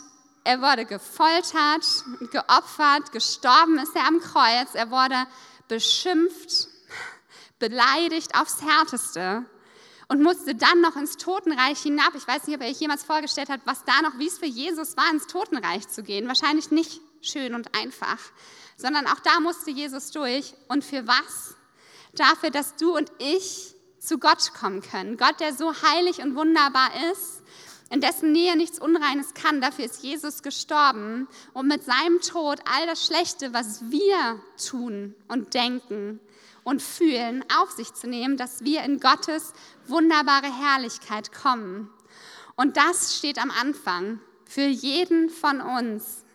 er 0.43 0.61
wurde 0.61 0.85
gefoltert, 0.85 1.85
geopfert, 2.31 3.11
gestorben 3.11 3.79
ist 3.79 3.95
er 3.95 4.07
am 4.07 4.19
Kreuz. 4.19 4.75
Er 4.75 4.91
wurde 4.91 5.27
beschimpft, 5.67 6.69
beleidigt 7.59 8.33
aufs 8.39 8.61
Härteste 8.61 9.45
und 10.07 10.23
musste 10.23 10.55
dann 10.55 10.79
noch 10.81 10.95
ins 10.95 11.17
Totenreich 11.17 11.79
hinab. 11.79 12.15
Ich 12.15 12.27
weiß 12.27 12.47
nicht, 12.47 12.55
ob 12.55 12.61
er 12.61 12.69
sich 12.69 12.79
jemals 12.79 13.03
vorgestellt 13.03 13.49
hat, 13.49 13.61
was 13.65 13.83
da 13.83 14.01
noch, 14.01 14.17
wie 14.19 14.27
es 14.27 14.37
für 14.37 14.45
Jesus 14.45 14.95
war, 14.95 15.09
ins 15.11 15.27
Totenreich 15.27 15.87
zu 15.89 16.03
gehen. 16.03 16.27
Wahrscheinlich 16.27 16.71
nicht 16.71 17.01
schön 17.21 17.53
und 17.53 17.75
einfach, 17.75 18.19
sondern 18.77 19.05
auch 19.07 19.19
da 19.19 19.39
musste 19.39 19.71
Jesus 19.71 20.11
durch. 20.11 20.53
Und 20.69 20.85
für 20.85 21.07
was? 21.07 21.55
Dafür, 22.13 22.51
dass 22.51 22.75
du 22.77 22.95
und 22.95 23.11
ich 23.17 23.75
zu 24.07 24.17
Gott 24.17 24.53
kommen 24.53 24.81
können. 24.81 25.17
Gott, 25.17 25.39
der 25.39 25.53
so 25.53 25.73
heilig 25.81 26.19
und 26.21 26.35
wunderbar 26.35 26.89
ist 27.11 27.43
in 27.89 28.01
dessen 28.01 28.31
Nähe 28.31 28.55
nichts 28.57 28.79
Unreines 28.79 29.33
kann. 29.33 29.61
Dafür 29.61 29.85
ist 29.85 30.03
Jesus 30.03 30.43
gestorben, 30.43 31.27
um 31.53 31.67
mit 31.67 31.83
seinem 31.83 32.19
Tod 32.21 32.59
all 32.65 32.85
das 32.85 33.05
Schlechte, 33.05 33.53
was 33.53 33.89
wir 33.89 34.41
tun 34.69 35.15
und 35.27 35.53
denken 35.53 36.19
und 36.63 36.81
fühlen, 36.81 37.45
auf 37.61 37.71
sich 37.71 37.93
zu 37.93 38.07
nehmen, 38.07 38.35
dass 38.35 38.63
wir 38.63 38.83
in 38.83 38.99
Gottes 38.99 39.53
wunderbare 39.87 40.53
Herrlichkeit 40.53 41.31
kommen. 41.31 41.89
Und 42.55 42.75
das 42.75 43.17
steht 43.17 43.41
am 43.41 43.51
Anfang 43.51 44.19
für 44.43 44.67
jeden 44.67 45.29
von 45.29 45.61
uns. 45.61 46.25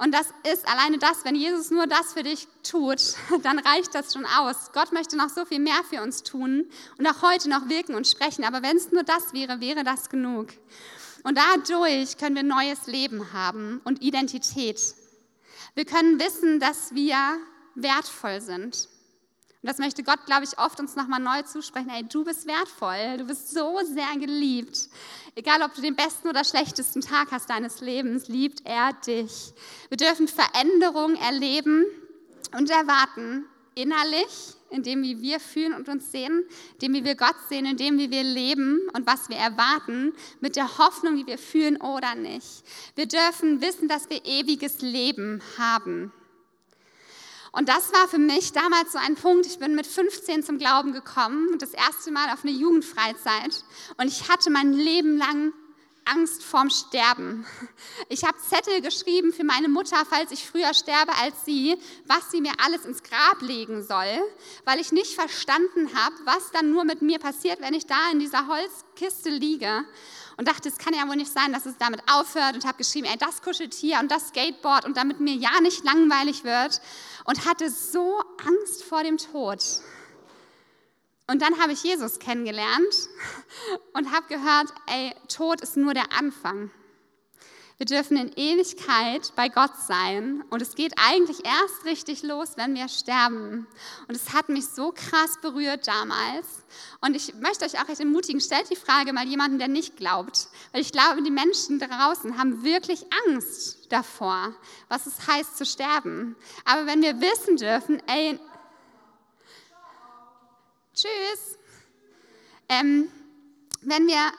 Und 0.00 0.12
das 0.12 0.28
ist 0.50 0.66
alleine 0.66 0.96
das, 0.96 1.26
wenn 1.26 1.34
Jesus 1.34 1.70
nur 1.70 1.86
das 1.86 2.14
für 2.14 2.22
dich 2.22 2.48
tut, 2.62 3.00
dann 3.42 3.58
reicht 3.58 3.94
das 3.94 4.14
schon 4.14 4.24
aus. 4.24 4.72
Gott 4.72 4.92
möchte 4.92 5.14
noch 5.14 5.28
so 5.28 5.44
viel 5.44 5.58
mehr 5.58 5.82
für 5.90 6.00
uns 6.00 6.22
tun 6.22 6.64
und 6.96 7.06
auch 7.06 7.20
heute 7.20 7.50
noch 7.50 7.68
wirken 7.68 7.94
und 7.94 8.06
sprechen. 8.06 8.44
Aber 8.44 8.62
wenn 8.62 8.78
es 8.78 8.90
nur 8.92 9.02
das 9.02 9.34
wäre, 9.34 9.60
wäre 9.60 9.84
das 9.84 10.08
genug. 10.08 10.48
Und 11.22 11.36
dadurch 11.36 12.16
können 12.16 12.34
wir 12.34 12.42
neues 12.42 12.86
Leben 12.86 13.34
haben 13.34 13.82
und 13.84 14.00
Identität. 14.00 14.80
Wir 15.74 15.84
können 15.84 16.18
wissen, 16.18 16.60
dass 16.60 16.94
wir 16.94 17.36
wertvoll 17.74 18.40
sind. 18.40 18.88
Und 19.62 19.68
das 19.68 19.76
möchte 19.76 20.02
Gott, 20.02 20.24
glaube 20.24 20.44
ich, 20.44 20.58
oft 20.58 20.80
uns 20.80 20.96
nochmal 20.96 21.20
neu 21.20 21.42
zusprechen. 21.42 21.90
Hey, 21.90 22.02
du 22.02 22.24
bist 22.24 22.46
wertvoll, 22.46 23.18
du 23.18 23.24
bist 23.24 23.50
so 23.50 23.78
sehr 23.84 24.18
geliebt. 24.18 24.88
Egal, 25.34 25.60
ob 25.62 25.74
du 25.74 25.82
den 25.82 25.96
besten 25.96 26.28
oder 26.28 26.44
schlechtesten 26.44 27.02
Tag 27.02 27.30
hast 27.30 27.50
deines 27.50 27.82
Lebens, 27.82 28.28
liebt 28.28 28.62
er 28.64 28.94
dich. 29.06 29.52
Wir 29.90 29.98
dürfen 29.98 30.28
Veränderung 30.28 31.14
erleben 31.16 31.84
und 32.56 32.70
erwarten, 32.70 33.44
innerlich, 33.74 34.54
in 34.70 34.82
dem, 34.82 35.02
wie 35.02 35.20
wir 35.20 35.40
fühlen 35.40 35.74
und 35.74 35.88
uns 35.90 36.10
sehen, 36.10 36.44
in 36.74 36.78
dem, 36.78 36.94
wie 36.94 37.04
wir 37.04 37.14
Gott 37.14 37.36
sehen, 37.50 37.66
in 37.66 37.76
dem, 37.76 37.98
wie 37.98 38.10
wir 38.10 38.22
leben 38.22 38.80
und 38.94 39.06
was 39.06 39.28
wir 39.28 39.36
erwarten, 39.36 40.14
mit 40.40 40.56
der 40.56 40.78
Hoffnung, 40.78 41.16
wie 41.16 41.26
wir 41.26 41.38
fühlen 41.38 41.76
oder 41.76 42.14
nicht. 42.14 42.64
Wir 42.94 43.06
dürfen 43.06 43.60
wissen, 43.60 43.88
dass 43.88 44.08
wir 44.08 44.24
ewiges 44.24 44.80
Leben 44.80 45.42
haben. 45.58 46.12
Und 47.52 47.68
das 47.68 47.92
war 47.92 48.06
für 48.06 48.18
mich 48.18 48.52
damals 48.52 48.92
so 48.92 48.98
ein 48.98 49.16
Punkt. 49.16 49.46
Ich 49.46 49.58
bin 49.58 49.74
mit 49.74 49.86
15 49.86 50.44
zum 50.44 50.58
Glauben 50.58 50.92
gekommen, 50.92 51.58
das 51.58 51.74
erste 51.74 52.12
Mal 52.12 52.32
auf 52.32 52.44
eine 52.44 52.52
Jugendfreizeit. 52.52 53.64
Und 53.96 54.06
ich 54.06 54.28
hatte 54.28 54.50
mein 54.50 54.72
Leben 54.72 55.16
lang 55.18 55.52
Angst 56.04 56.42
vorm 56.42 56.70
Sterben. 56.70 57.46
Ich 58.08 58.24
habe 58.24 58.36
Zettel 58.38 58.80
geschrieben 58.80 59.32
für 59.32 59.44
meine 59.44 59.68
Mutter, 59.68 59.96
falls 60.08 60.32
ich 60.32 60.44
früher 60.44 60.74
sterbe 60.74 61.12
als 61.22 61.44
sie, 61.44 61.76
was 62.06 62.30
sie 62.30 62.40
mir 62.40 62.52
alles 62.64 62.84
ins 62.84 63.02
Grab 63.02 63.40
legen 63.42 63.84
soll, 63.84 64.18
weil 64.64 64.80
ich 64.80 64.90
nicht 64.90 65.14
verstanden 65.14 65.90
habe, 65.94 66.16
was 66.24 66.50
dann 66.52 66.70
nur 66.70 66.84
mit 66.84 67.02
mir 67.02 67.18
passiert, 67.18 67.60
wenn 67.60 67.74
ich 67.74 67.86
da 67.86 68.10
in 68.12 68.18
dieser 68.18 68.46
Holzkiste 68.48 69.30
liege. 69.30 69.84
Und 70.36 70.48
dachte, 70.48 70.70
es 70.70 70.78
kann 70.78 70.94
ja 70.94 71.06
wohl 71.06 71.16
nicht 71.16 71.32
sein, 71.32 71.52
dass 71.52 71.66
es 71.66 71.76
damit 71.78 72.00
aufhört 72.10 72.54
und 72.54 72.64
habe 72.64 72.78
geschrieben, 72.78 73.06
ey, 73.06 73.18
das 73.18 73.42
Kuscheltier 73.42 73.98
und 74.00 74.10
das 74.10 74.28
Skateboard 74.28 74.86
und 74.86 74.96
damit 74.96 75.20
mir 75.20 75.34
ja 75.34 75.60
nicht 75.60 75.84
langweilig 75.84 76.44
wird 76.44 76.80
und 77.30 77.46
hatte 77.46 77.70
so 77.70 78.20
Angst 78.44 78.82
vor 78.82 79.04
dem 79.04 79.16
Tod. 79.16 79.64
Und 81.28 81.40
dann 81.42 81.60
habe 81.60 81.72
ich 81.72 81.84
Jesus 81.84 82.18
kennengelernt 82.18 83.08
und 83.92 84.10
habe 84.10 84.26
gehört, 84.26 84.74
ey, 84.88 85.14
Tod 85.28 85.60
ist 85.60 85.76
nur 85.76 85.94
der 85.94 86.10
Anfang. 86.10 86.72
Wir 87.80 87.86
dürfen 87.86 88.18
in 88.18 88.30
Ewigkeit 88.36 89.32
bei 89.36 89.48
Gott 89.48 89.74
sein 89.88 90.44
und 90.50 90.60
es 90.60 90.74
geht 90.74 90.92
eigentlich 90.98 91.46
erst 91.46 91.86
richtig 91.86 92.22
los, 92.22 92.58
wenn 92.58 92.74
wir 92.74 92.90
sterben. 92.90 93.66
Und 94.06 94.14
es 94.14 94.34
hat 94.34 94.50
mich 94.50 94.66
so 94.66 94.92
krass 94.92 95.38
berührt 95.40 95.88
damals. 95.88 96.62
Und 97.00 97.16
ich 97.16 97.32
möchte 97.36 97.64
euch 97.64 97.80
auch 97.80 97.88
echt 97.88 98.00
ermutigen, 98.00 98.42
stellt 98.42 98.68
die 98.68 98.76
Frage 98.76 99.14
mal 99.14 99.26
jemanden, 99.26 99.58
der 99.58 99.68
nicht 99.68 99.96
glaubt. 99.96 100.48
Weil 100.72 100.82
ich 100.82 100.92
glaube, 100.92 101.22
die 101.22 101.30
Menschen 101.30 101.78
draußen 101.78 102.36
haben 102.36 102.62
wirklich 102.64 103.06
Angst 103.26 103.90
davor, 103.90 104.54
was 104.90 105.06
es 105.06 105.26
heißt 105.26 105.56
zu 105.56 105.64
sterben. 105.64 106.36
Aber 106.66 106.84
wenn 106.84 107.00
wir 107.00 107.18
wissen 107.18 107.56
dürfen, 107.56 108.02
ey, 108.06 108.38
Tschüss. 110.92 111.56
Ähm, 112.68 113.10
wenn 113.80 114.06
wir, 114.06 114.32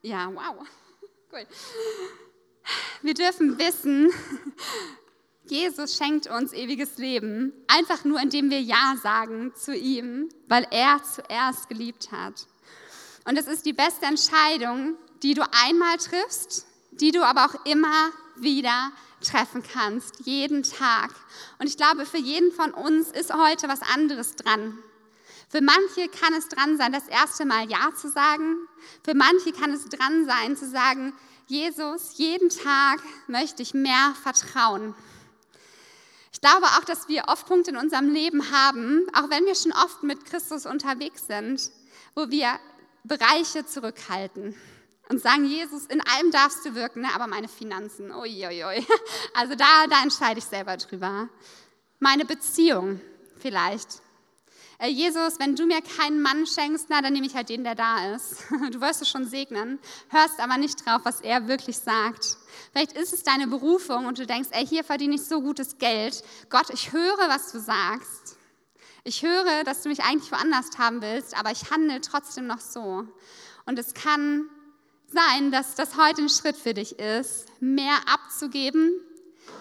ja, 0.00 0.32
wow, 0.34 0.66
cool. 1.32 1.46
Wir 3.02 3.14
dürfen 3.14 3.58
wissen, 3.58 4.10
Jesus 5.46 5.96
schenkt 5.96 6.26
uns 6.26 6.52
ewiges 6.52 6.98
Leben, 6.98 7.52
einfach 7.68 8.04
nur 8.04 8.20
indem 8.20 8.50
wir 8.50 8.60
Ja 8.60 8.96
sagen 9.02 9.52
zu 9.54 9.74
ihm, 9.74 10.28
weil 10.46 10.66
er 10.70 11.00
zuerst 11.02 11.68
geliebt 11.68 12.12
hat. 12.12 12.46
Und 13.24 13.38
es 13.38 13.46
ist 13.46 13.64
die 13.64 13.72
beste 13.72 14.06
Entscheidung, 14.06 14.96
die 15.22 15.34
du 15.34 15.42
einmal 15.66 15.96
triffst, 15.96 16.66
die 16.92 17.12
du 17.12 17.22
aber 17.22 17.46
auch 17.46 17.64
immer 17.66 18.10
wieder 18.36 18.92
treffen 19.20 19.62
kannst, 19.62 20.26
jeden 20.26 20.62
Tag. 20.62 21.10
Und 21.58 21.66
ich 21.66 21.76
glaube, 21.76 22.06
für 22.06 22.18
jeden 22.18 22.52
von 22.52 22.72
uns 22.72 23.10
ist 23.10 23.32
heute 23.32 23.68
was 23.68 23.80
anderes 23.82 24.36
dran. 24.36 24.78
Für 25.48 25.62
manche 25.62 26.08
kann 26.08 26.34
es 26.34 26.48
dran 26.48 26.76
sein, 26.76 26.92
das 26.92 27.08
erste 27.08 27.46
Mal 27.46 27.70
Ja 27.70 27.90
zu 27.94 28.08
sagen. 28.10 28.56
Für 29.02 29.14
manche 29.14 29.52
kann 29.52 29.72
es 29.72 29.88
dran 29.88 30.26
sein, 30.26 30.56
zu 30.56 30.68
sagen, 30.68 31.14
Jesus, 31.48 32.18
jeden 32.18 32.50
Tag 32.50 33.00
möchte 33.26 33.62
ich 33.62 33.72
mehr 33.72 34.14
vertrauen. 34.22 34.94
Ich 36.30 36.42
glaube 36.42 36.66
auch, 36.66 36.84
dass 36.84 37.08
wir 37.08 37.24
oft 37.28 37.46
Punkte 37.46 37.70
in 37.70 37.78
unserem 37.78 38.12
Leben 38.12 38.50
haben, 38.50 39.06
auch 39.14 39.30
wenn 39.30 39.46
wir 39.46 39.54
schon 39.54 39.72
oft 39.72 40.02
mit 40.02 40.26
Christus 40.26 40.66
unterwegs 40.66 41.26
sind, 41.26 41.70
wo 42.14 42.30
wir 42.30 42.60
Bereiche 43.02 43.64
zurückhalten 43.64 44.54
und 45.08 45.22
sagen, 45.22 45.46
Jesus, 45.46 45.86
in 45.86 46.02
allem 46.02 46.30
darfst 46.30 46.66
du 46.66 46.74
wirken, 46.74 47.00
ne? 47.00 47.08
aber 47.14 47.26
meine 47.26 47.48
Finanzen, 47.48 48.12
uiuiui. 48.12 48.86
Also 49.34 49.54
da, 49.54 49.86
da 49.88 50.02
entscheide 50.02 50.40
ich 50.40 50.44
selber 50.44 50.76
drüber. 50.76 51.30
Meine 51.98 52.26
Beziehung 52.26 53.00
vielleicht. 53.38 54.02
Äh, 54.78 54.88
Jesus, 54.88 55.40
wenn 55.40 55.56
du 55.56 55.66
mir 55.66 55.82
keinen 55.82 56.22
Mann 56.22 56.46
schenkst, 56.46 56.86
na, 56.88 57.02
dann 57.02 57.12
nehme 57.12 57.26
ich 57.26 57.34
halt 57.34 57.48
den, 57.48 57.64
der 57.64 57.74
da 57.74 58.14
ist. 58.14 58.44
Du 58.70 58.80
wirst 58.80 59.02
es 59.02 59.08
schon 59.08 59.26
segnen, 59.26 59.78
hörst 60.08 60.38
aber 60.40 60.56
nicht 60.56 60.84
drauf, 60.84 61.00
was 61.04 61.20
er 61.20 61.48
wirklich 61.48 61.78
sagt. 61.78 62.36
Vielleicht 62.72 62.92
ist 62.92 63.12
es 63.12 63.22
deine 63.22 63.48
Berufung 63.48 64.06
und 64.06 64.18
du 64.18 64.26
denkst, 64.26 64.50
ey, 64.52 64.66
hier 64.66 64.84
verdiene 64.84 65.16
ich 65.16 65.24
so 65.24 65.40
gutes 65.40 65.78
Geld. 65.78 66.22
Gott, 66.48 66.70
ich 66.70 66.92
höre, 66.92 67.28
was 67.28 67.50
du 67.50 67.58
sagst. 67.58 68.36
Ich 69.04 69.22
höre, 69.22 69.64
dass 69.64 69.82
du 69.82 69.88
mich 69.88 70.02
eigentlich 70.02 70.30
woanders 70.30 70.66
haben 70.78 71.02
willst, 71.02 71.36
aber 71.38 71.50
ich 71.50 71.70
handle 71.70 72.00
trotzdem 72.00 72.46
noch 72.46 72.60
so. 72.60 73.04
Und 73.66 73.78
es 73.78 73.94
kann 73.94 74.48
sein, 75.06 75.50
dass 75.50 75.74
das 75.74 75.96
heute 75.96 76.22
ein 76.22 76.28
Schritt 76.28 76.56
für 76.56 76.74
dich 76.74 76.98
ist, 76.98 77.46
mehr 77.60 77.96
abzugeben, 78.06 78.92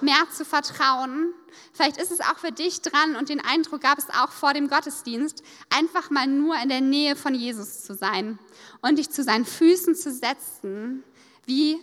mehr 0.02 0.28
zu 0.32 0.46
vertrauen. 0.46 1.34
Vielleicht 1.74 1.98
ist 1.98 2.12
es 2.12 2.22
auch 2.22 2.38
für 2.38 2.52
dich 2.52 2.82
dran 2.82 3.16
und 3.16 3.30
den 3.30 3.40
Eindruck 3.40 3.82
gab 3.82 3.98
es 3.98 4.10
auch 4.10 4.32
vor 4.32 4.54
dem 4.54 4.68
Gottesdienst, 4.68 5.44
einfach 5.70 6.10
mal 6.10 6.28
nur 6.28 6.56
in 6.62 6.70
der 6.70 6.82
Nähe 6.82 7.16
von 7.16 7.34
Jesus 7.34 7.84
zu 7.84 7.96
sein 7.96 8.40
und 8.82 8.98
dich 8.98 9.10
zu 9.10 9.24
seinen 9.24 9.46
Füßen 9.46 9.96
zu 9.96 10.12
setzen, 10.12 11.04
wie 11.46 11.80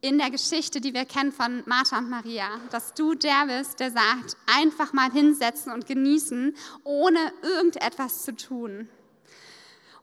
in 0.00 0.18
der 0.18 0.30
Geschichte, 0.30 0.80
die 0.80 0.94
wir 0.94 1.04
kennen 1.04 1.32
von 1.32 1.62
Martha 1.66 1.98
und 1.98 2.10
Maria, 2.10 2.48
dass 2.70 2.94
du 2.94 3.14
der 3.14 3.46
bist, 3.46 3.80
der 3.80 3.90
sagt, 3.90 4.36
einfach 4.46 4.92
mal 4.92 5.10
hinsetzen 5.10 5.72
und 5.72 5.86
genießen, 5.86 6.54
ohne 6.84 7.32
irgendetwas 7.42 8.22
zu 8.22 8.36
tun. 8.36 8.88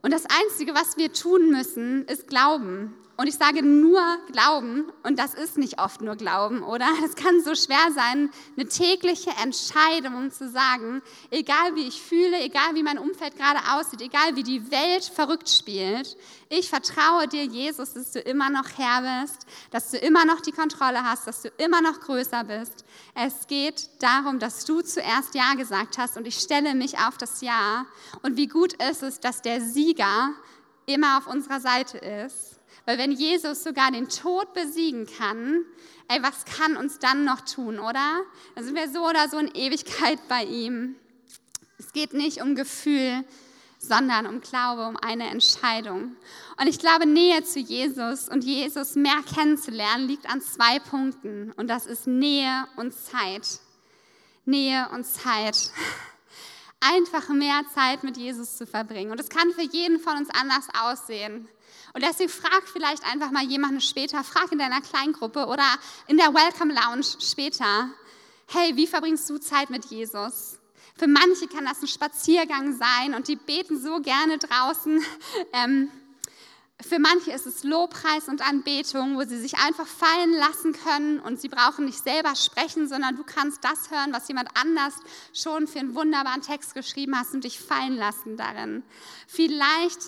Und 0.02 0.12
das 0.12 0.26
Einzige, 0.26 0.74
was 0.74 0.96
wir 0.98 1.12
tun 1.12 1.50
müssen, 1.50 2.04
ist 2.06 2.28
Glauben. 2.28 2.94
Und 3.16 3.28
ich 3.28 3.36
sage 3.36 3.62
nur 3.62 4.00
Glauben, 4.32 4.92
und 5.04 5.20
das 5.20 5.34
ist 5.34 5.56
nicht 5.56 5.78
oft 5.78 6.00
nur 6.00 6.16
Glauben, 6.16 6.64
oder? 6.64 6.88
Es 7.04 7.14
kann 7.14 7.40
so 7.44 7.54
schwer 7.54 7.92
sein, 7.94 8.30
eine 8.56 8.66
tägliche 8.66 9.30
Entscheidung 9.42 10.32
zu 10.32 10.48
sagen, 10.50 11.00
egal 11.30 11.76
wie 11.76 11.86
ich 11.86 12.02
fühle, 12.02 12.40
egal 12.40 12.74
wie 12.74 12.82
mein 12.82 12.98
Umfeld 12.98 13.36
gerade 13.36 13.60
aussieht, 13.72 14.00
egal 14.00 14.34
wie 14.34 14.42
die 14.42 14.70
Welt 14.72 15.04
verrückt 15.04 15.48
spielt, 15.48 16.16
ich 16.48 16.68
vertraue 16.68 17.28
dir, 17.28 17.44
Jesus, 17.44 17.92
dass 17.92 18.12
du 18.12 18.18
immer 18.18 18.50
noch 18.50 18.68
Herr 18.76 19.22
bist, 19.22 19.46
dass 19.70 19.92
du 19.92 19.98
immer 19.98 20.24
noch 20.24 20.40
die 20.40 20.52
Kontrolle 20.52 21.04
hast, 21.04 21.28
dass 21.28 21.42
du 21.42 21.50
immer 21.58 21.82
noch 21.82 22.00
größer 22.00 22.42
bist. 22.44 22.84
Es 23.14 23.46
geht 23.46 23.90
darum, 24.00 24.40
dass 24.40 24.64
du 24.64 24.80
zuerst 24.80 25.34
Ja 25.34 25.54
gesagt 25.54 25.98
hast 25.98 26.16
und 26.16 26.26
ich 26.26 26.38
stelle 26.38 26.74
mich 26.74 26.98
auf 26.98 27.16
das 27.16 27.42
Ja. 27.42 27.86
Und 28.22 28.36
wie 28.36 28.48
gut 28.48 28.72
ist 28.82 29.04
es, 29.04 29.20
dass 29.20 29.40
der 29.40 29.60
Sieger 29.60 30.30
immer 30.86 31.18
auf 31.18 31.28
unserer 31.28 31.60
Seite 31.60 31.98
ist 31.98 32.53
weil 32.86 32.98
wenn 32.98 33.12
Jesus 33.12 33.62
sogar 33.62 33.90
den 33.90 34.08
Tod 34.08 34.52
besiegen 34.52 35.06
kann, 35.06 35.64
ey, 36.08 36.22
was 36.22 36.44
kann 36.44 36.76
uns 36.76 36.98
dann 36.98 37.24
noch 37.24 37.40
tun, 37.40 37.78
oder? 37.78 38.20
Dann 38.54 38.64
sind 38.64 38.74
wir 38.74 38.90
so 38.90 39.08
oder 39.08 39.28
so 39.28 39.38
in 39.38 39.48
Ewigkeit 39.54 40.18
bei 40.28 40.44
ihm. 40.44 40.96
Es 41.78 41.92
geht 41.92 42.12
nicht 42.12 42.42
um 42.42 42.54
Gefühl, 42.54 43.24
sondern 43.78 44.26
um 44.26 44.40
Glaube, 44.40 44.86
um 44.86 44.96
eine 44.96 45.28
Entscheidung. 45.30 46.16
Und 46.60 46.66
ich 46.66 46.78
glaube, 46.78 47.06
Nähe 47.06 47.42
zu 47.44 47.58
Jesus 47.60 48.28
und 48.28 48.44
Jesus 48.44 48.94
mehr 48.94 49.22
kennenzulernen 49.34 50.06
liegt 50.06 50.28
an 50.28 50.40
zwei 50.40 50.78
Punkten. 50.78 51.52
Und 51.52 51.68
das 51.68 51.86
ist 51.86 52.06
Nähe 52.06 52.66
und 52.76 52.92
Zeit. 52.94 53.60
Nähe 54.44 54.88
und 54.92 55.04
Zeit. 55.04 55.70
Einfach 56.80 57.28
mehr 57.30 57.62
Zeit 57.74 58.04
mit 58.04 58.16
Jesus 58.16 58.56
zu 58.56 58.66
verbringen. 58.66 59.10
Und 59.10 59.20
es 59.20 59.30
kann 59.30 59.50
für 59.52 59.62
jeden 59.62 59.98
von 59.98 60.18
uns 60.18 60.28
anders 60.30 60.68
aussehen. 60.78 61.48
Und 61.94 62.02
deswegen 62.02 62.28
frag 62.28 62.68
vielleicht 62.72 63.04
einfach 63.04 63.30
mal 63.30 63.44
jemanden 63.44 63.80
später, 63.80 64.24
frag 64.24 64.50
in 64.50 64.58
deiner 64.58 64.80
Kleingruppe 64.80 65.46
oder 65.46 65.64
in 66.08 66.16
der 66.16 66.34
Welcome 66.34 66.74
Lounge 66.74 67.06
später, 67.20 67.88
hey, 68.48 68.74
wie 68.74 68.88
verbringst 68.88 69.30
du 69.30 69.38
Zeit 69.38 69.70
mit 69.70 69.84
Jesus? 69.86 70.58
Für 70.96 71.06
manche 71.06 71.46
kann 71.46 71.64
das 71.64 71.80
ein 71.82 71.86
Spaziergang 71.86 72.76
sein 72.76 73.14
und 73.14 73.28
die 73.28 73.36
beten 73.36 73.80
so 73.80 74.00
gerne 74.00 74.38
draußen. 74.38 75.00
Ähm, 75.52 75.88
für 76.80 76.98
manche 76.98 77.30
ist 77.30 77.46
es 77.46 77.62
Lobpreis 77.62 78.28
und 78.28 78.42
Anbetung, 78.42 79.16
wo 79.16 79.22
sie 79.22 79.38
sich 79.38 79.56
einfach 79.58 79.86
fallen 79.86 80.32
lassen 80.32 80.72
können 80.72 81.20
und 81.20 81.40
sie 81.40 81.48
brauchen 81.48 81.84
nicht 81.84 82.02
selber 82.02 82.34
sprechen, 82.34 82.88
sondern 82.88 83.14
du 83.16 83.22
kannst 83.22 83.62
das 83.62 83.92
hören, 83.92 84.12
was 84.12 84.26
jemand 84.26 84.48
anders 84.54 84.94
schon 85.32 85.68
für 85.68 85.78
einen 85.78 85.94
wunderbaren 85.94 86.42
Text 86.42 86.74
geschrieben 86.74 87.16
hast 87.16 87.32
und 87.32 87.44
dich 87.44 87.60
fallen 87.60 87.96
lassen 87.96 88.36
darin. 88.36 88.82
Vielleicht 89.28 90.00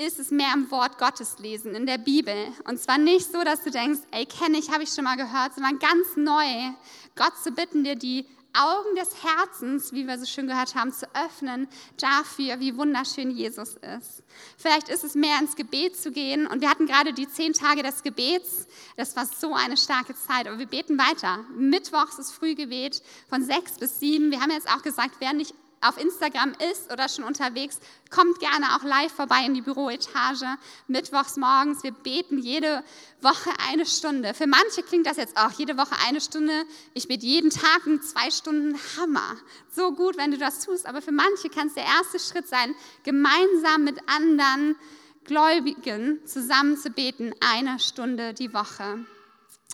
ist 0.00 0.18
es 0.18 0.30
mehr 0.30 0.52
im 0.54 0.70
Wort 0.70 0.98
Gottes 0.98 1.38
lesen, 1.38 1.74
in 1.74 1.86
der 1.86 1.98
Bibel. 1.98 2.34
Und 2.64 2.80
zwar 2.80 2.98
nicht 2.98 3.30
so, 3.30 3.44
dass 3.44 3.62
du 3.62 3.70
denkst, 3.70 4.00
ey, 4.10 4.24
kenne 4.24 4.58
ich, 4.58 4.70
habe 4.70 4.82
ich 4.82 4.90
schon 4.90 5.04
mal 5.04 5.16
gehört, 5.16 5.54
sondern 5.54 5.78
ganz 5.78 6.16
neu, 6.16 6.72
Gott 7.16 7.36
zu 7.42 7.52
bitten, 7.52 7.84
dir 7.84 7.96
die 7.96 8.26
Augen 8.52 8.96
des 8.96 9.22
Herzens, 9.22 9.92
wie 9.92 10.06
wir 10.06 10.18
so 10.18 10.24
schön 10.24 10.48
gehört 10.48 10.74
haben, 10.74 10.92
zu 10.92 11.06
öffnen 11.14 11.68
dafür, 11.98 12.58
wie 12.58 12.76
wunderschön 12.76 13.30
Jesus 13.30 13.74
ist. 13.74 14.24
Vielleicht 14.56 14.88
ist 14.88 15.04
es 15.04 15.14
mehr 15.14 15.38
ins 15.38 15.54
Gebet 15.54 15.96
zu 15.96 16.10
gehen. 16.10 16.46
Und 16.46 16.60
wir 16.60 16.68
hatten 16.68 16.86
gerade 16.86 17.12
die 17.12 17.28
zehn 17.28 17.52
Tage 17.52 17.82
des 17.82 18.02
Gebets. 18.02 18.66
Das 18.96 19.14
war 19.14 19.26
so 19.26 19.54
eine 19.54 19.76
starke 19.76 20.16
Zeit. 20.16 20.48
Aber 20.48 20.58
wir 20.58 20.66
beten 20.66 20.98
weiter. 20.98 21.44
Mittwochs 21.56 22.18
ist 22.18 22.32
Frühgebet 22.32 23.02
von 23.28 23.44
sechs 23.44 23.74
bis 23.78 24.00
sieben. 24.00 24.32
Wir 24.32 24.40
haben 24.40 24.50
jetzt 24.50 24.68
auch 24.68 24.82
gesagt, 24.82 25.16
wer 25.20 25.32
nicht 25.32 25.54
auf 25.80 25.98
Instagram 25.98 26.52
ist 26.70 26.92
oder 26.92 27.08
schon 27.08 27.24
unterwegs, 27.24 27.80
kommt 28.10 28.38
gerne 28.38 28.76
auch 28.76 28.82
live 28.82 29.12
vorbei 29.12 29.44
in 29.46 29.54
die 29.54 29.62
Büroetage. 29.62 30.46
Mittwochs 30.88 31.36
morgens, 31.36 31.82
wir 31.82 31.92
beten 31.92 32.38
jede 32.38 32.84
Woche 33.22 33.50
eine 33.70 33.86
Stunde. 33.86 34.34
Für 34.34 34.46
manche 34.46 34.82
klingt 34.82 35.06
das 35.06 35.16
jetzt 35.16 35.36
auch 35.36 35.52
jede 35.52 35.78
Woche 35.78 35.94
eine 36.06 36.20
Stunde. 36.20 36.64
Ich 36.92 37.08
bete 37.08 37.24
jeden 37.24 37.50
Tag 37.50 37.86
in 37.86 38.02
zwei 38.02 38.30
Stunden. 38.30 38.78
Hammer. 38.98 39.36
So 39.70 39.92
gut, 39.92 40.16
wenn 40.16 40.30
du 40.30 40.38
das 40.38 40.64
tust. 40.64 40.86
Aber 40.86 41.00
für 41.00 41.12
manche 41.12 41.48
kann 41.48 41.68
es 41.68 41.74
der 41.74 41.84
erste 41.84 42.18
Schritt 42.18 42.48
sein, 42.48 42.74
gemeinsam 43.04 43.84
mit 43.84 43.98
anderen 44.08 44.76
Gläubigen 45.24 46.24
zusammen 46.26 46.76
zu 46.76 46.90
beten, 46.90 47.32
eine 47.40 47.78
Stunde 47.78 48.34
die 48.34 48.52
Woche. 48.52 49.04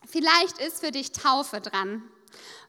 Vielleicht 0.06 0.58
ist 0.58 0.84
für 0.84 0.90
dich 0.90 1.12
Taufe 1.12 1.60
dran. 1.60 2.02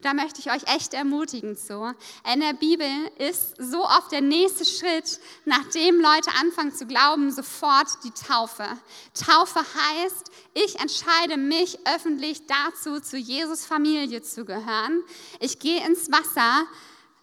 Da 0.01 0.13
möchte 0.13 0.39
ich 0.39 0.51
euch 0.51 0.63
echt 0.75 0.93
ermutigen 0.93 1.57
zu. 1.57 1.93
In 2.31 2.39
der 2.39 2.53
Bibel 2.53 2.87
ist 3.17 3.55
so 3.57 3.83
oft 3.83 4.11
der 4.11 4.21
nächste 4.21 4.65
Schritt, 4.65 5.19
nachdem 5.45 5.99
Leute 5.99 6.29
anfangen 6.39 6.73
zu 6.73 6.85
glauben, 6.85 7.31
sofort 7.31 7.87
die 8.03 8.11
Taufe. 8.11 8.65
Taufe 9.13 9.59
heißt, 9.59 10.31
ich 10.53 10.79
entscheide 10.79 11.37
mich 11.37 11.79
öffentlich 11.87 12.45
dazu, 12.47 12.99
zu 12.99 13.17
Jesus 13.17 13.65
Familie 13.65 14.21
zu 14.21 14.45
gehören. 14.45 15.03
Ich 15.39 15.59
gehe 15.59 15.85
ins 15.85 16.11
Wasser, 16.11 16.65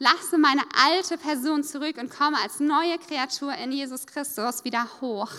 lasse 0.05 0.37
meine 0.37 0.62
alte 0.75 1.17
Person 1.17 1.64
zurück 1.64 1.97
und 1.97 2.11
komme 2.11 2.37
als 2.43 2.61
neue 2.61 2.99
Kreatur 2.99 3.55
in 3.55 3.73
Jesus 3.73 4.07
Christus 4.07 4.62
wieder 4.62 4.87
hoch. 5.01 5.31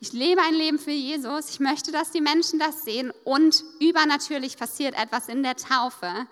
Ich 0.00 0.12
lebe 0.12 0.40
ein 0.42 0.54
Leben 0.54 0.78
für 0.78 0.90
Jesus. 0.90 1.50
Ich 1.50 1.60
möchte, 1.60 1.92
dass 1.92 2.10
die 2.10 2.20
Menschen 2.20 2.58
das 2.58 2.84
sehen 2.84 3.12
und 3.22 3.62
übernatürlich 3.78 4.56
passiert 4.56 5.00
etwas 5.00 5.28
in 5.28 5.44
der 5.44 5.54
Taufe. 5.54 6.26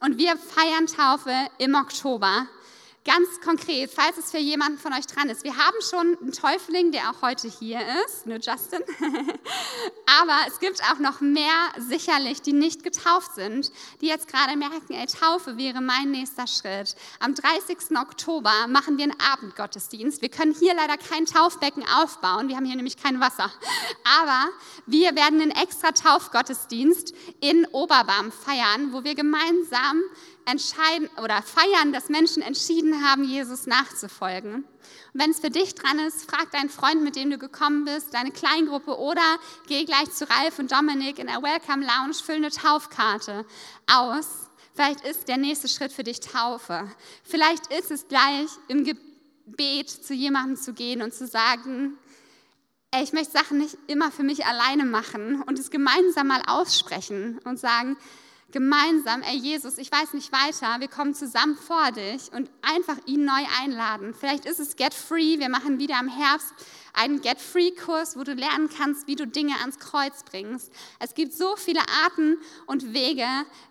Und 0.00 0.18
wir 0.18 0.36
feiern 0.36 0.86
Taufe 0.86 1.32
im 1.58 1.76
Oktober. 1.76 2.48
Ganz 3.08 3.40
konkret, 3.40 3.90
falls 3.90 4.18
es 4.18 4.30
für 4.30 4.36
jemanden 4.36 4.76
von 4.76 4.92
euch 4.92 5.06
dran 5.06 5.30
ist, 5.30 5.42
wir 5.42 5.56
haben 5.56 5.78
schon 5.80 6.18
einen 6.20 6.30
Täufling, 6.30 6.92
der 6.92 7.08
auch 7.08 7.22
heute 7.22 7.48
hier 7.48 7.80
ist, 8.04 8.26
nur 8.26 8.36
Justin. 8.36 8.82
Aber 10.20 10.36
es 10.46 10.60
gibt 10.60 10.82
auch 10.92 10.98
noch 10.98 11.22
mehr 11.22 11.54
sicherlich, 11.78 12.42
die 12.42 12.52
nicht 12.52 12.82
getauft 12.82 13.34
sind, 13.34 13.72
die 14.02 14.08
jetzt 14.08 14.28
gerade 14.28 14.58
merken, 14.58 14.92
ey, 14.92 15.06
Taufe 15.06 15.56
wäre 15.56 15.80
mein 15.80 16.10
nächster 16.10 16.46
Schritt. 16.46 16.96
Am 17.18 17.34
30. 17.34 17.96
Oktober 17.98 18.52
machen 18.68 18.98
wir 18.98 19.04
einen 19.04 19.18
Abendgottesdienst. 19.18 20.20
Wir 20.20 20.28
können 20.28 20.52
hier 20.52 20.74
leider 20.74 20.98
kein 20.98 21.24
Taufbecken 21.24 21.84
aufbauen, 22.02 22.48
wir 22.48 22.56
haben 22.56 22.66
hier 22.66 22.76
nämlich 22.76 22.98
kein 22.98 23.20
Wasser. 23.20 23.50
Aber 24.20 24.50
wir 24.84 25.16
werden 25.16 25.40
einen 25.40 25.52
extra 25.52 25.92
Taufgottesdienst 25.92 27.14
in 27.40 27.64
Oberbarm 27.72 28.32
feiern, 28.32 28.92
wo 28.92 29.02
wir 29.02 29.14
gemeinsam 29.14 30.02
entscheiden 30.48 31.10
oder 31.22 31.42
feiern, 31.42 31.92
dass 31.92 32.08
Menschen 32.08 32.42
entschieden 32.42 33.04
haben, 33.04 33.24
Jesus 33.24 33.66
nachzufolgen. 33.66 34.64
Und 35.12 35.20
wenn 35.20 35.30
es 35.30 35.40
für 35.40 35.50
dich 35.50 35.74
dran 35.74 35.98
ist, 35.98 36.30
frag 36.30 36.50
deinen 36.50 36.70
Freund, 36.70 37.02
mit 37.02 37.16
dem 37.16 37.30
du 37.30 37.38
gekommen 37.38 37.84
bist, 37.84 38.14
deine 38.14 38.30
Kleingruppe 38.30 38.96
oder 38.98 39.38
geh 39.66 39.84
gleich 39.84 40.10
zu 40.12 40.28
Ralf 40.28 40.58
und 40.58 40.72
Dominik 40.72 41.18
in 41.18 41.26
der 41.26 41.42
Welcome 41.42 41.84
Lounge, 41.84 42.14
füll 42.14 42.36
eine 42.36 42.50
Taufkarte 42.50 43.44
aus. 43.86 44.48
Vielleicht 44.74 45.04
ist 45.04 45.28
der 45.28 45.36
nächste 45.36 45.68
Schritt 45.68 45.92
für 45.92 46.04
dich 46.04 46.20
Taufe. 46.20 46.90
Vielleicht 47.24 47.66
ist 47.72 47.90
es 47.90 48.08
gleich 48.08 48.48
im 48.68 48.84
Gebet 48.84 49.90
zu 49.90 50.14
jemandem 50.14 50.56
zu 50.56 50.72
gehen 50.72 51.02
und 51.02 51.12
zu 51.12 51.26
sagen, 51.26 51.98
ey, 52.90 53.02
ich 53.02 53.12
möchte 53.12 53.32
Sachen 53.32 53.58
nicht 53.58 53.76
immer 53.86 54.10
für 54.10 54.22
mich 54.22 54.46
alleine 54.46 54.84
machen 54.84 55.42
und 55.42 55.58
es 55.58 55.70
gemeinsam 55.70 56.28
mal 56.28 56.42
aussprechen 56.46 57.38
und 57.44 57.58
sagen, 57.58 57.98
gemeinsam, 58.50 59.22
ey 59.22 59.36
Jesus, 59.36 59.76
ich 59.76 59.92
weiß 59.92 60.14
nicht 60.14 60.32
weiter, 60.32 60.80
wir 60.80 60.88
kommen 60.88 61.14
zusammen 61.14 61.56
vor 61.56 61.92
dich 61.92 62.32
und 62.32 62.50
einfach 62.62 62.96
ihn 63.06 63.24
neu 63.24 63.42
einladen. 63.60 64.14
Vielleicht 64.14 64.46
ist 64.46 64.58
es 64.58 64.76
Get 64.76 64.94
Free, 64.94 65.38
wir 65.38 65.48
machen 65.48 65.78
wieder 65.78 65.98
im 66.00 66.08
Herbst 66.08 66.54
einen 66.94 67.20
Get 67.20 67.40
Free-Kurs, 67.40 68.16
wo 68.16 68.24
du 68.24 68.32
lernen 68.32 68.70
kannst, 68.74 69.06
wie 69.06 69.16
du 69.16 69.26
Dinge 69.26 69.54
ans 69.60 69.78
Kreuz 69.78 70.24
bringst. 70.24 70.72
Es 70.98 71.14
gibt 71.14 71.34
so 71.34 71.56
viele 71.56 71.80
Arten 72.04 72.38
und 72.66 72.94
Wege, 72.94 73.26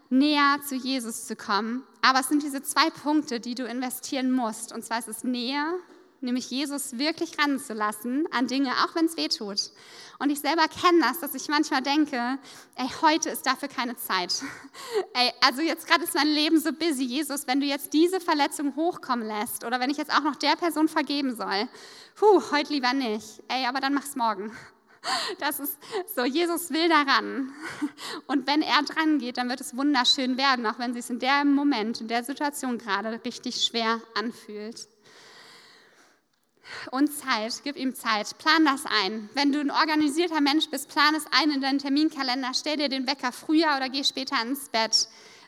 näher 0.10 0.60
zu 0.66 0.76
Jesus 0.76 1.26
zu 1.26 1.36
kommen, 1.36 1.84
aber 2.02 2.20
es 2.20 2.30
sind 2.30 2.44
diese 2.44 2.62
zwei 2.62 2.90
Punkte, 2.90 3.40
die 3.40 3.56
du 3.56 3.66
investieren 3.66 4.32
musst. 4.32 4.72
Und 4.72 4.86
zwar 4.86 5.00
ist 5.00 5.10
es 5.10 5.24
Nähe 5.24 5.80
nämlich 6.22 6.50
Jesus 6.50 6.98
wirklich 6.98 7.38
ranzulassen 7.40 8.28
an 8.32 8.48
Dinge, 8.48 8.72
auch 8.84 8.96
wenn 8.96 9.06
es 9.06 9.18
weh 9.18 9.28
tut. 9.28 9.72
Und 10.20 10.30
ich 10.30 10.40
selber 10.40 10.68
kenne 10.68 11.02
das, 11.02 11.20
dass 11.20 11.36
ich 11.36 11.48
manchmal 11.48 11.82
denke, 11.82 12.40
ey, 12.76 12.88
heute 13.02 13.30
ist 13.30 13.46
dafür 13.46 13.68
keine 13.68 13.96
Zeit. 13.98 14.34
Ey, 15.14 15.32
also 15.42 15.62
jetzt 15.62 15.88
gerade 15.88 16.04
ist 16.04 16.16
mein 16.16 16.28
Leben 16.28 16.60
so 16.60 16.72
busy, 16.74 17.04
Jesus, 17.04 17.46
wenn 17.46 17.60
du 17.60 17.68
jetzt 17.68 17.94
diese 17.94 18.20
Verletzung 18.20 18.76
hochkommen 18.76 19.28
lässt 19.28 19.64
oder 19.64 19.80
wenn 19.80 19.92
ich 19.92 19.98
jetzt 19.98 20.12
auch 20.12 20.24
noch 20.24 20.36
der 20.36 20.56
Person 20.56 20.88
vergeben 20.88 21.36
soll, 21.36 21.68
puh, 22.16 22.42
heute 22.52 22.74
lieber 22.74 22.94
nicht. 22.94 23.44
Ey, 23.48 23.66
aber 23.68 23.80
dann 23.80 23.94
mach's 23.94 24.16
morgen. 24.16 24.52
Das 25.40 25.62
ist 25.62 25.78
so, 26.16 26.26
Jesus 26.26 26.70
will 26.70 26.90
daran. 26.90 27.54
Und 28.28 28.46
wenn 28.46 28.62
er 28.62 28.82
dran 28.84 29.20
geht, 29.20 29.38
dann 29.38 29.48
wird 29.48 29.62
es 29.62 29.78
wunderschön 29.78 30.38
werden, 30.38 30.66
auch 30.66 30.80
wenn 30.80 30.96
es 30.98 31.06
sich 31.06 31.16
in 31.16 31.20
dem 31.20 31.54
Moment, 31.54 32.02
in 32.02 32.10
der 32.10 32.26
Situation 32.26 32.78
gerade 32.78 33.22
richtig 33.24 33.64
schwer 33.64 34.02
anfühlt 34.16 34.90
und 36.92 37.12
Zeit, 37.12 37.62
gib 37.64 37.76
ihm 37.76 37.96
Zeit, 37.96 38.38
plan 38.38 38.66
das 38.66 38.84
ein. 38.86 39.30
Wenn 39.34 39.52
du 39.52 39.60
ein 39.60 39.72
organisierter 39.72 40.42
Mensch 40.42 40.70
bist, 40.70 40.90
plan 40.90 41.16
es 41.16 41.26
ein 41.32 41.52
in 41.52 41.62
deinen 41.62 41.80
Terminkalender, 41.80 42.52
stell 42.54 42.78
dir 42.78 42.90
den 42.90 43.08
Wecker 43.08 43.32
früher 43.32 43.76
oder 43.78 43.90
geh 43.90 44.04
später 44.04 44.36
ins 44.42 44.70
Bett. 44.70 45.08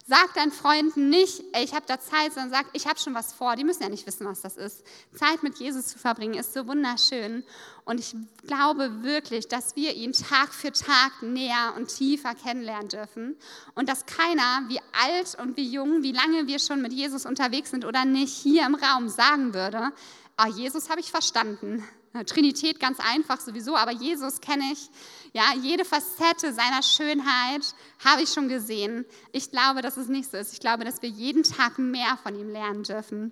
Sag 0.09 0.33
deinen 0.33 0.51
Freunden 0.51 1.09
nicht, 1.09 1.43
ey, 1.53 1.63
ich 1.63 1.75
habe 1.75 1.85
da 1.85 1.99
Zeit, 1.99 2.33
sondern 2.33 2.49
sag, 2.49 2.65
ich 2.73 2.87
habe 2.87 2.97
schon 2.97 3.13
was 3.13 3.31
vor. 3.31 3.55
Die 3.55 3.63
müssen 3.63 3.83
ja 3.83 3.89
nicht 3.89 4.07
wissen, 4.07 4.25
was 4.25 4.41
das 4.41 4.57
ist. 4.57 4.83
Zeit 5.13 5.43
mit 5.43 5.59
Jesus 5.59 5.85
zu 5.85 5.99
verbringen 5.99 6.33
ist 6.33 6.51
so 6.51 6.65
wunderschön. 6.65 7.43
Und 7.85 7.99
ich 7.99 8.15
glaube 8.47 9.03
wirklich, 9.03 9.47
dass 9.49 9.75
wir 9.75 9.93
ihn 9.93 10.13
Tag 10.13 10.51
für 10.51 10.71
Tag 10.71 11.21
näher 11.21 11.75
und 11.77 11.95
tiefer 11.95 12.33
kennenlernen 12.33 12.87
dürfen. 12.87 13.37
Und 13.75 13.87
dass 13.87 14.07
keiner, 14.07 14.63
wie 14.67 14.79
alt 15.05 15.37
und 15.39 15.57
wie 15.57 15.69
jung, 15.69 16.01
wie 16.01 16.11
lange 16.11 16.47
wir 16.47 16.57
schon 16.57 16.81
mit 16.81 16.91
Jesus 16.91 17.27
unterwegs 17.27 17.69
sind 17.69 17.85
oder 17.85 18.03
nicht, 18.03 18.33
hier 18.33 18.65
im 18.65 18.73
Raum 18.73 19.09
sagen 19.09 19.53
würde, 19.53 19.91
ah, 20.39 20.47
Jesus 20.47 20.89
habe 20.89 21.01
ich 21.01 21.11
verstanden. 21.11 21.83
Trinität 22.25 22.79
ganz 22.79 22.99
einfach 22.99 23.39
sowieso, 23.39 23.75
aber 23.75 23.91
Jesus 23.91 24.41
kenne 24.41 24.63
ich. 24.71 24.89
Ja, 25.33 25.53
jede 25.61 25.85
Facette 25.85 26.53
seiner 26.53 26.81
Schönheit 26.81 27.61
habe 28.03 28.23
ich 28.23 28.29
schon 28.29 28.49
gesehen. 28.49 29.05
Ich 29.31 29.51
glaube, 29.51 29.81
dass 29.81 29.97
es 29.97 30.07
nicht 30.07 30.31
so 30.31 30.37
ist. 30.37 30.53
Ich 30.53 30.59
glaube, 30.59 30.85
dass 30.85 31.01
wir 31.01 31.09
jeden 31.09 31.43
Tag 31.43 31.77
mehr 31.77 32.17
von 32.23 32.33
ihm 32.39 32.49
lernen 32.49 32.83
dürfen. 32.83 33.31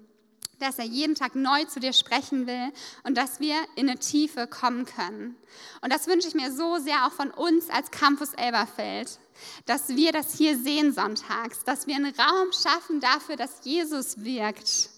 Dass 0.59 0.79
er 0.79 0.85
jeden 0.85 1.15
Tag 1.15 1.35
neu 1.35 1.63
zu 1.65 1.79
dir 1.79 1.93
sprechen 1.93 2.45
will 2.45 2.71
und 3.03 3.17
dass 3.17 3.39
wir 3.39 3.55
in 3.75 3.89
eine 3.89 3.99
Tiefe 3.99 4.45
kommen 4.47 4.85
können. 4.85 5.35
Und 5.81 5.93
das 5.93 6.07
wünsche 6.07 6.27
ich 6.27 6.35
mir 6.35 6.51
so 6.51 6.77
sehr 6.77 7.05
auch 7.05 7.11
von 7.11 7.31
uns 7.31 7.69
als 7.69 7.89
Campus 7.89 8.33
Elberfeld, 8.33 9.19
dass 9.65 9.89
wir 9.89 10.11
das 10.11 10.35
hier 10.35 10.57
sehen 10.57 10.93
sonntags, 10.93 11.63
dass 11.63 11.87
wir 11.87 11.95
einen 11.95 12.13
Raum 12.13 12.51
schaffen 12.51 12.99
dafür, 12.99 13.37
dass 13.37 13.63
Jesus 13.63 14.23
wirkt 14.23 14.89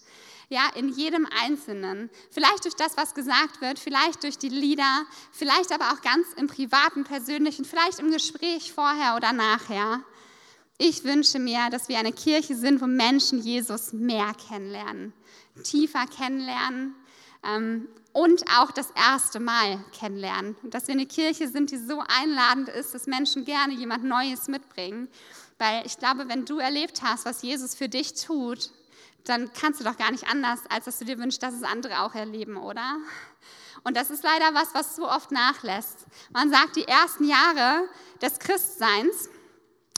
ja, 0.50 0.68
in 0.74 0.88
jedem 0.88 1.26
Einzelnen. 1.42 2.10
Vielleicht 2.30 2.64
durch 2.64 2.74
das, 2.74 2.96
was 2.96 3.14
gesagt 3.14 3.60
wird, 3.60 3.78
vielleicht 3.78 4.24
durch 4.24 4.36
die 4.36 4.48
Lieder, 4.48 5.06
vielleicht 5.30 5.72
aber 5.72 5.92
auch 5.92 6.02
ganz 6.02 6.26
im 6.36 6.48
privaten, 6.48 7.04
persönlichen, 7.04 7.64
vielleicht 7.64 8.00
im 8.00 8.10
Gespräch 8.10 8.72
vorher 8.72 9.14
oder 9.16 9.32
nachher. 9.32 10.02
Ich 10.76 11.04
wünsche 11.04 11.38
mir, 11.38 11.70
dass 11.70 11.88
wir 11.88 11.98
eine 11.98 12.12
Kirche 12.12 12.56
sind, 12.56 12.80
wo 12.80 12.86
Menschen 12.86 13.40
Jesus 13.40 13.92
mehr 13.92 14.34
kennenlernen, 14.48 15.12
tiefer 15.62 16.06
kennenlernen 16.06 16.96
ähm, 17.44 17.88
und 18.12 18.42
auch 18.58 18.72
das 18.72 18.90
erste 18.90 19.38
Mal 19.38 19.84
kennenlernen. 19.96 20.56
Dass 20.64 20.88
wir 20.88 20.94
eine 20.94 21.06
Kirche 21.06 21.46
sind, 21.46 21.70
die 21.70 21.78
so 21.78 22.02
einladend 22.08 22.70
ist, 22.70 22.92
dass 22.92 23.06
Menschen 23.06 23.44
gerne 23.44 23.74
jemand 23.74 24.02
Neues 24.02 24.48
mitbringen. 24.48 25.08
Weil 25.58 25.86
ich 25.86 25.96
glaube, 25.96 26.28
wenn 26.28 26.44
du 26.44 26.58
erlebt 26.58 27.02
hast, 27.02 27.24
was 27.24 27.42
Jesus 27.42 27.76
für 27.76 27.88
dich 27.88 28.14
tut, 28.14 28.70
dann 29.24 29.52
kannst 29.52 29.80
du 29.80 29.84
doch 29.84 29.96
gar 29.96 30.10
nicht 30.10 30.28
anders, 30.28 30.60
als 30.68 30.86
dass 30.86 30.98
du 30.98 31.04
dir 31.04 31.18
wünschst, 31.18 31.42
dass 31.42 31.54
es 31.54 31.62
andere 31.62 32.00
auch 32.00 32.14
erleben, 32.14 32.56
oder? 32.56 32.98
Und 33.82 33.96
das 33.96 34.10
ist 34.10 34.22
leider 34.22 34.54
was, 34.54 34.74
was 34.74 34.96
so 34.96 35.08
oft 35.08 35.30
nachlässt. 35.30 36.06
Man 36.32 36.50
sagt, 36.50 36.76
die 36.76 36.86
ersten 36.86 37.24
Jahre 37.24 37.88
des 38.20 38.38
Christseins, 38.38 39.28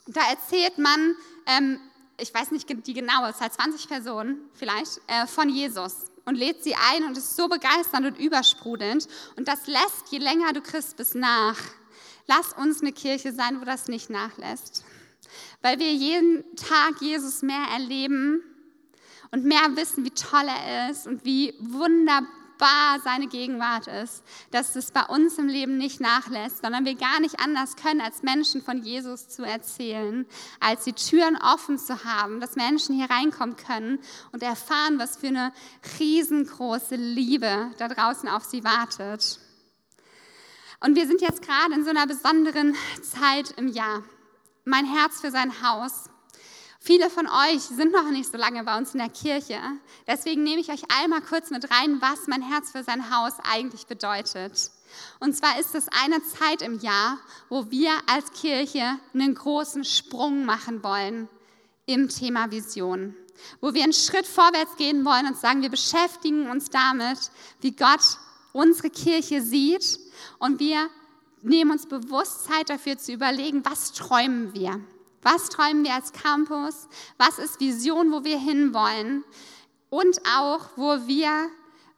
da 0.07 0.21
erzählt 0.31 0.79
man, 0.79 1.17
ähm, 1.47 1.81
ich 2.19 2.33
weiß 2.33 2.53
nicht 2.53 2.69
die 2.87 2.95
genaue 2.95 3.35
Zahl, 3.35 3.51
20 3.51 3.89
Personen 3.89 4.39
vielleicht, 4.55 5.01
äh, 5.09 5.27
von 5.27 5.49
Jesus 5.49 6.13
und 6.25 6.37
lädt 6.37 6.63
sie 6.63 6.75
ein 6.75 7.05
und 7.05 7.17
ist 7.17 7.37
so 7.37 7.49
begeisternd 7.49 8.07
und 8.07 8.19
übersprudelnd. 8.19 9.09
Und 9.37 9.49
das 9.49 9.67
lässt, 9.67 10.11
je 10.11 10.19
länger 10.19 10.53
du 10.53 10.61
Christ 10.61 10.97
bist, 10.97 11.15
nach. 11.15 11.59
Lass 12.27 12.53
uns 12.53 12.81
eine 12.81 12.93
Kirche 12.93 13.33
sein, 13.33 13.61
wo 13.61 13.65
das 13.65 13.89
nicht 13.89 14.11
nachlässt. 14.11 14.85
Weil 15.61 15.79
wir 15.79 15.93
jeden 15.93 16.45
Tag 16.57 17.01
Jesus 17.01 17.43
mehr 17.43 17.67
erleben 17.73 18.43
und 19.33 19.45
mehr 19.45 19.77
wissen, 19.77 20.05
wie 20.05 20.11
toll 20.11 20.47
er 20.47 20.91
ist 20.91 21.07
und 21.07 21.25
wie 21.25 21.55
wunderbar 21.59 23.01
seine 23.03 23.27
Gegenwart 23.27 23.87
ist, 23.89 24.23
dass 24.51 24.77
es 24.77 24.93
bei 24.93 25.03
uns 25.05 25.39
im 25.39 25.49
Leben 25.49 25.79
nicht 25.79 26.01
nachlässt, 26.01 26.63
sondern 26.63 26.85
wir 26.85 26.95
gar 26.95 27.19
nicht 27.19 27.41
anders 27.41 27.75
können, 27.77 28.03
als 28.03 28.23
Menschen 28.23 28.63
von 28.63 28.83
Jesus 28.83 29.29
zu 29.29 29.43
erzählen, 29.43 30.27
als 30.61 30.85
die 30.85 30.93
Türen 30.93 31.37
offen 31.37 31.79
zu 31.79 32.05
haben, 32.05 32.41
dass 32.41 32.57
Menschen 32.57 32.95
hier 32.95 33.11
reinkommen 33.11 33.57
können 33.57 33.99
und 34.33 34.43
erfahren, 34.43 34.99
was 34.99 35.17
für 35.17 35.29
eine 35.29 35.53
riesengroße 35.99 36.97
Liebe 36.97 37.71
da 37.79 37.89
draußen 37.89 38.29
auf 38.29 38.45
sie 38.45 38.63
wartet. 38.63 39.41
Und 40.81 40.95
wir 40.95 41.07
sind 41.07 41.23
jetzt 41.23 41.43
gerade 41.43 41.73
in 41.75 41.85
so 41.85 41.91
einer 41.91 42.07
besonderen 42.07 42.77
Zeit 43.03 43.53
im 43.57 43.69
Jahr. 43.69 44.03
Mein 44.65 44.85
Herz 44.85 45.21
für 45.21 45.31
sein 45.31 45.63
Haus 45.63 46.11
Viele 46.85 47.09
von 47.11 47.29
euch 47.29 47.63
sind 47.63 47.93
noch 47.93 48.11
nicht 48.11 48.29
so 48.29 48.37
lange 48.37 48.65
bei 48.65 48.77
uns 48.77 48.93
in 48.93 48.99
der 48.99 49.09
Kirche. 49.09 49.57
Deswegen 50.09 50.43
nehme 50.43 50.61
ich 50.61 50.69
euch 50.69 50.83
einmal 51.01 51.21
kurz 51.21 51.51
mit 51.51 51.71
rein, 51.71 52.01
was 52.01 52.27
mein 52.27 52.43
Herz 52.43 52.73
für 52.73 52.83
sein 52.83 53.17
Haus 53.17 53.35
eigentlich 53.49 53.87
bedeutet. 53.87 54.73
Und 55.21 55.37
zwar 55.37 55.61
ist 55.61 55.77
es 55.77 55.87
eine 56.05 56.21
Zeit 56.25 56.61
im 56.61 56.81
Jahr, 56.81 57.19
wo 57.49 57.71
wir 57.71 57.93
als 58.09 58.33
Kirche 58.33 58.99
einen 59.15 59.37
großen 59.37 59.85
Sprung 59.85 60.45
machen 60.45 60.83
wollen 60.83 61.29
im 61.87 62.09
Thema 62.09 62.51
Vision. 62.51 63.15
Wo 63.61 63.75
wir 63.75 63.85
einen 63.85 63.93
Schritt 63.93 64.27
vorwärts 64.27 64.75
gehen 64.75 65.05
wollen 65.05 65.29
und 65.29 65.37
sagen, 65.37 65.63
wir 65.63 65.71
beschäftigen 65.71 66.51
uns 66.51 66.69
damit, 66.69 67.31
wie 67.61 67.77
Gott 67.77 68.19
unsere 68.53 68.91
Kirche 68.91 69.41
sieht 69.41 70.01
und 70.41 70.59
wir 70.59 70.89
nehmen 71.43 71.71
uns 71.71 71.87
bewusst 71.87 72.47
Zeit 72.47 72.71
dafür 72.71 72.99
zu 72.99 73.13
überlegen, 73.13 73.65
was 73.65 73.93
träumen 73.93 74.53
wir. 74.53 74.81
Was 75.23 75.49
träumen 75.49 75.85
wir 75.85 75.95
als 75.95 76.13
Campus? 76.13 76.89
Was 77.17 77.39
ist 77.39 77.61
Vision, 77.61 78.13
wo 78.13 78.25
wir 78.25 78.39
hinwollen? 78.39 79.25
Und 79.89 80.21
auch, 80.37 80.69
wo 80.77 81.07
wir 81.07 81.49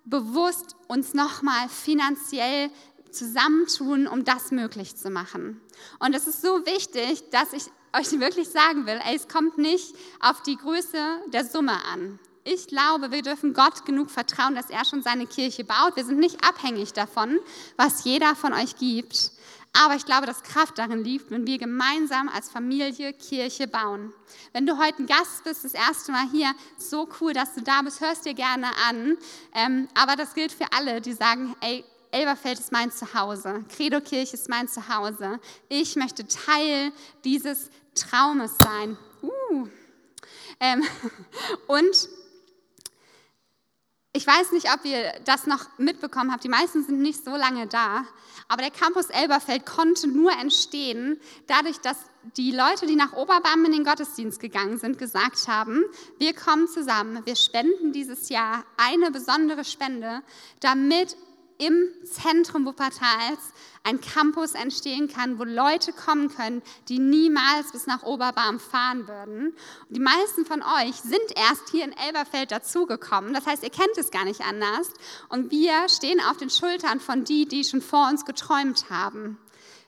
bewusst 0.04 0.76
uns 0.88 1.14
nochmal 1.14 1.68
finanziell 1.68 2.70
zusammentun, 3.10 4.06
um 4.06 4.24
das 4.24 4.50
möglich 4.50 4.96
zu 4.96 5.10
machen. 5.10 5.60
Und 6.00 6.14
es 6.14 6.26
ist 6.26 6.42
so 6.42 6.66
wichtig, 6.66 7.30
dass 7.30 7.52
ich 7.52 7.64
euch 7.96 8.12
wirklich 8.20 8.48
sagen 8.48 8.86
will, 8.86 9.00
ey, 9.04 9.16
es 9.16 9.28
kommt 9.28 9.56
nicht 9.56 9.94
auf 10.20 10.42
die 10.42 10.56
Größe 10.56 10.98
der 11.28 11.44
Summe 11.44 11.82
an. 11.92 12.18
Ich 12.46 12.66
glaube, 12.66 13.10
wir 13.10 13.22
dürfen 13.22 13.54
Gott 13.54 13.86
genug 13.86 14.10
vertrauen, 14.10 14.54
dass 14.54 14.68
er 14.68 14.84
schon 14.84 15.02
seine 15.02 15.26
Kirche 15.26 15.64
baut. 15.64 15.96
Wir 15.96 16.04
sind 16.04 16.18
nicht 16.18 16.46
abhängig 16.46 16.92
davon, 16.92 17.38
was 17.78 18.04
jeder 18.04 18.36
von 18.36 18.52
euch 18.52 18.76
gibt. 18.76 19.30
Aber 19.82 19.96
ich 19.96 20.06
glaube, 20.06 20.26
dass 20.26 20.42
Kraft 20.42 20.78
darin 20.78 21.02
liegt, 21.02 21.30
wenn 21.30 21.46
wir 21.46 21.58
gemeinsam 21.58 22.28
als 22.28 22.48
Familie 22.48 23.12
Kirche 23.12 23.66
bauen. 23.66 24.12
Wenn 24.52 24.66
du 24.66 24.78
heute 24.78 25.02
ein 25.02 25.06
Gast 25.06 25.42
bist, 25.42 25.64
das 25.64 25.74
erste 25.74 26.12
Mal 26.12 26.28
hier, 26.30 26.54
so 26.78 27.08
cool, 27.20 27.32
dass 27.32 27.54
du 27.54 27.62
da 27.62 27.82
bist, 27.82 28.00
hörst 28.00 28.24
dir 28.24 28.34
gerne 28.34 28.68
an. 28.88 29.16
Ähm, 29.52 29.88
aber 29.94 30.14
das 30.14 30.34
gilt 30.34 30.52
für 30.52 30.72
alle, 30.72 31.00
die 31.00 31.12
sagen, 31.12 31.56
ey, 31.60 31.84
Elberfeld 32.12 32.60
ist 32.60 32.70
mein 32.70 32.92
Zuhause, 32.92 33.64
Credo 33.74 34.00
Kirche 34.00 34.34
ist 34.34 34.48
mein 34.48 34.68
Zuhause. 34.68 35.40
Ich 35.68 35.96
möchte 35.96 36.24
Teil 36.28 36.92
dieses 37.24 37.70
Traumes 37.96 38.56
sein. 38.58 38.96
Uh. 39.20 39.66
Ähm, 40.60 40.84
und 41.66 42.08
ich 44.16 44.26
weiß 44.28 44.52
nicht, 44.52 44.72
ob 44.72 44.84
ihr 44.84 45.12
das 45.24 45.48
noch 45.48 45.76
mitbekommen 45.76 46.30
habt. 46.30 46.44
Die 46.44 46.48
meisten 46.48 46.84
sind 46.84 47.00
nicht 47.00 47.24
so 47.24 47.32
lange 47.32 47.66
da. 47.66 48.04
Aber 48.46 48.62
der 48.62 48.70
Campus 48.70 49.10
Elberfeld 49.10 49.66
konnte 49.66 50.06
nur 50.06 50.30
entstehen, 50.30 51.20
dadurch, 51.48 51.80
dass 51.80 51.96
die 52.36 52.52
Leute, 52.52 52.86
die 52.86 52.94
nach 52.94 53.12
Oberbarm 53.14 53.64
in 53.64 53.72
den 53.72 53.84
Gottesdienst 53.84 54.38
gegangen 54.38 54.78
sind, 54.78 54.98
gesagt 54.98 55.48
haben, 55.48 55.82
wir 56.18 56.32
kommen 56.32 56.68
zusammen, 56.68 57.26
wir 57.26 57.34
spenden 57.34 57.92
dieses 57.92 58.28
Jahr 58.28 58.64
eine 58.76 59.10
besondere 59.10 59.64
Spende, 59.64 60.22
damit 60.60 61.16
im 61.58 61.88
Zentrum 62.04 62.66
Wuppertals 62.66 63.38
ein 63.84 64.00
Campus 64.00 64.52
entstehen 64.52 65.08
kann, 65.08 65.38
wo 65.38 65.44
Leute 65.44 65.92
kommen 65.92 66.34
können, 66.34 66.62
die 66.88 66.98
niemals 66.98 67.72
bis 67.72 67.86
nach 67.86 68.02
Oberbarm 68.02 68.58
fahren 68.58 69.06
würden. 69.06 69.48
Und 69.88 69.96
die 69.96 70.00
meisten 70.00 70.46
von 70.46 70.62
euch 70.62 70.94
sind 70.96 71.20
erst 71.36 71.70
hier 71.70 71.84
in 71.84 71.92
Elberfeld 71.92 72.50
dazugekommen. 72.50 73.34
Das 73.34 73.46
heißt, 73.46 73.62
ihr 73.62 73.70
kennt 73.70 73.96
es 73.98 74.10
gar 74.10 74.24
nicht 74.24 74.40
anders. 74.40 74.88
Und 75.28 75.50
wir 75.50 75.88
stehen 75.88 76.20
auf 76.20 76.38
den 76.38 76.50
Schultern 76.50 76.98
von 76.98 77.24
die, 77.24 77.46
die 77.46 77.64
schon 77.64 77.82
vor 77.82 78.08
uns 78.08 78.24
geträumt 78.24 78.88
haben. 78.90 79.38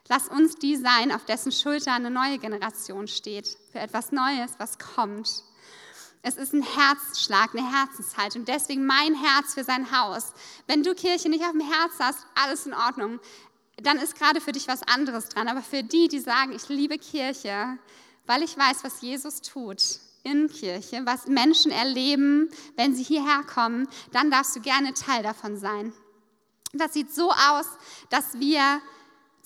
Lass 0.09 0.29
uns 0.29 0.55
die 0.55 0.77
sein, 0.77 1.11
auf 1.11 1.25
dessen 1.25 1.51
Schultern 1.51 2.05
eine 2.05 2.11
neue 2.11 2.37
Generation 2.37 3.07
steht, 3.07 3.57
für 3.71 3.79
etwas 3.79 4.11
Neues, 4.11 4.51
was 4.57 4.77
kommt. 4.79 5.43
Es 6.27 6.35
ist 6.35 6.53
ein 6.53 6.61
Herzschlag, 6.61 7.55
eine 7.55 7.71
Herzenshaltung. 7.71 8.43
Deswegen 8.43 8.85
mein 8.85 9.15
Herz 9.15 9.53
für 9.53 9.63
sein 9.63 9.97
Haus. 9.97 10.33
Wenn 10.67 10.83
du 10.83 10.93
Kirche 10.93 11.29
nicht 11.29 11.45
auf 11.45 11.51
dem 11.51 11.61
Herz 11.61 11.93
hast, 11.99 12.19
alles 12.35 12.65
in 12.65 12.73
Ordnung. 12.73 13.21
Dann 13.77 13.97
ist 13.97 14.15
gerade 14.15 14.41
für 14.41 14.51
dich 14.51 14.67
was 14.67 14.83
anderes 14.83 15.29
dran. 15.29 15.47
Aber 15.47 15.61
für 15.61 15.83
die, 15.83 16.09
die 16.09 16.19
sagen, 16.19 16.51
ich 16.51 16.67
liebe 16.67 16.97
Kirche, 16.97 17.77
weil 18.25 18.43
ich 18.43 18.57
weiß, 18.57 18.83
was 18.83 18.99
Jesus 18.99 19.41
tut 19.41 19.81
in 20.23 20.49
Kirche, 20.49 21.05
was 21.05 21.27
Menschen 21.27 21.71
erleben, 21.71 22.49
wenn 22.75 22.93
sie 22.93 23.03
hierher 23.03 23.43
kommen, 23.43 23.87
dann 24.11 24.29
darfst 24.29 24.53
du 24.53 24.59
gerne 24.59 24.93
Teil 24.93 25.23
davon 25.23 25.55
sein. 25.55 25.93
Das 26.73 26.91
sieht 26.91 27.15
so 27.15 27.31
aus, 27.31 27.67
dass 28.09 28.37
wir 28.37 28.81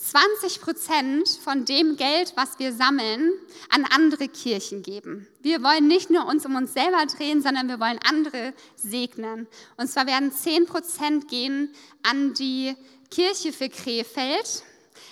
20 0.01 0.61
Prozent 0.61 1.29
von 1.43 1.63
dem 1.63 1.95
Geld, 1.95 2.33
was 2.35 2.57
wir 2.57 2.73
sammeln, 2.73 3.33
an 3.69 3.85
andere 3.85 4.27
Kirchen 4.27 4.81
geben. 4.81 5.27
Wir 5.41 5.61
wollen 5.61 5.87
nicht 5.87 6.09
nur 6.09 6.25
uns 6.25 6.43
um 6.43 6.55
uns 6.55 6.73
selber 6.73 7.05
drehen, 7.05 7.43
sondern 7.43 7.67
wir 7.67 7.79
wollen 7.79 7.99
andere 8.03 8.53
segnen. 8.75 9.47
Und 9.77 9.89
zwar 9.89 10.07
werden 10.07 10.31
10 10.31 10.65
Prozent 10.65 11.27
gehen 11.27 11.71
an 12.01 12.33
die 12.33 12.75
Kirche 13.11 13.53
für 13.53 13.69
Krefeld. 13.69 14.63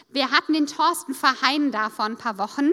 Wir 0.10 0.32
hatten 0.32 0.54
den 0.54 0.66
Thorsten 0.66 1.14
Verheyen 1.14 1.72
da 1.72 1.92
vor 1.92 2.06
ein 2.06 2.18
paar 2.18 2.40
Wochen. 2.40 2.72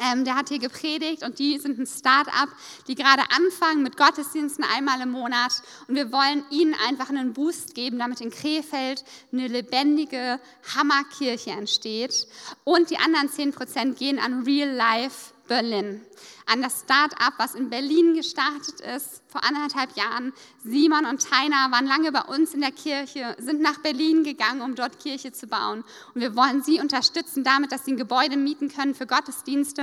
Ähm, 0.00 0.24
der 0.24 0.36
hat 0.36 0.48
hier 0.48 0.58
gepredigt 0.58 1.22
und 1.22 1.38
die 1.38 1.58
sind 1.58 1.78
ein 1.78 1.86
Start-up, 1.86 2.48
die 2.86 2.94
gerade 2.94 3.22
anfangen 3.34 3.82
mit 3.82 3.96
Gottesdiensten 3.96 4.64
einmal 4.64 5.00
im 5.00 5.10
Monat. 5.10 5.62
Und 5.86 5.96
wir 5.96 6.12
wollen 6.12 6.44
ihnen 6.50 6.74
einfach 6.86 7.08
einen 7.08 7.32
Boost 7.32 7.74
geben, 7.74 7.98
damit 7.98 8.20
in 8.20 8.30
Krefeld 8.30 9.04
eine 9.32 9.48
lebendige 9.48 10.40
Hammerkirche 10.74 11.50
entsteht. 11.50 12.26
Und 12.64 12.90
die 12.90 12.98
anderen 12.98 13.28
10 13.28 13.52
Prozent 13.52 13.98
gehen 13.98 14.18
an 14.18 14.44
Real 14.44 14.70
Life 14.70 15.32
Berlin 15.48 16.00
an 16.48 16.62
das 16.62 16.80
Start-up, 16.80 17.34
was 17.36 17.54
in 17.54 17.68
Berlin 17.68 18.14
gestartet 18.14 18.80
ist, 18.80 19.22
vor 19.28 19.44
anderthalb 19.44 19.94
Jahren. 19.96 20.32
Simon 20.64 21.04
und 21.04 21.22
Taina 21.22 21.70
waren 21.70 21.86
lange 21.86 22.10
bei 22.10 22.22
uns 22.22 22.54
in 22.54 22.62
der 22.62 22.72
Kirche, 22.72 23.36
sind 23.38 23.60
nach 23.60 23.78
Berlin 23.78 24.24
gegangen, 24.24 24.62
um 24.62 24.74
dort 24.74 24.98
Kirche 24.98 25.30
zu 25.30 25.46
bauen. 25.46 25.84
Und 26.14 26.20
wir 26.22 26.34
wollen 26.34 26.62
sie 26.62 26.80
unterstützen 26.80 27.44
damit, 27.44 27.70
dass 27.70 27.84
sie 27.84 27.92
ein 27.92 27.96
Gebäude 27.98 28.38
mieten 28.38 28.68
können 28.70 28.94
für 28.94 29.06
Gottesdienste. 29.06 29.82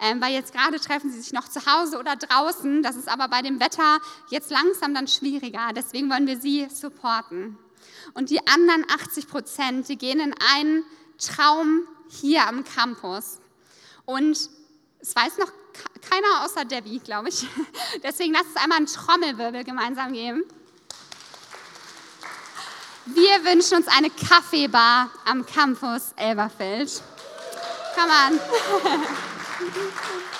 Ähm, 0.00 0.20
weil 0.20 0.32
jetzt 0.32 0.54
gerade 0.54 0.80
treffen 0.80 1.10
sie 1.10 1.20
sich 1.20 1.32
noch 1.32 1.48
zu 1.48 1.60
Hause 1.66 1.98
oder 1.98 2.16
draußen. 2.16 2.82
Das 2.82 2.96
ist 2.96 3.08
aber 3.08 3.28
bei 3.28 3.42
dem 3.42 3.60
Wetter 3.60 3.98
jetzt 4.30 4.50
langsam 4.50 4.94
dann 4.94 5.08
schwieriger. 5.08 5.72
Deswegen 5.76 6.10
wollen 6.10 6.26
wir 6.26 6.40
sie 6.40 6.68
supporten. 6.72 7.58
Und 8.14 8.30
die 8.30 8.46
anderen 8.46 8.86
80 8.88 9.28
Prozent, 9.28 9.88
die 9.88 9.98
gehen 9.98 10.20
in 10.20 10.34
einen 10.56 10.84
Traum 11.18 11.82
hier 12.08 12.48
am 12.48 12.64
Campus. 12.64 13.40
Und 14.06 14.50
es 15.02 15.16
weiß 15.16 15.38
noch 15.38 15.52
keiner 16.08 16.44
außer 16.44 16.64
Debbie, 16.64 17.00
glaube 17.00 17.28
ich. 17.28 17.46
Deswegen 18.02 18.32
lass 18.32 18.46
uns 18.46 18.56
einmal 18.56 18.78
einen 18.78 18.86
Trommelwirbel 18.86 19.64
gemeinsam 19.64 20.12
geben. 20.12 20.44
Wir 23.06 23.44
wünschen 23.44 23.78
uns 23.78 23.88
eine 23.88 24.10
Kaffeebar 24.10 25.10
am 25.24 25.44
Campus 25.44 26.12
Elberfeld. 26.16 27.02
Come 27.96 28.12
on. 28.12 28.40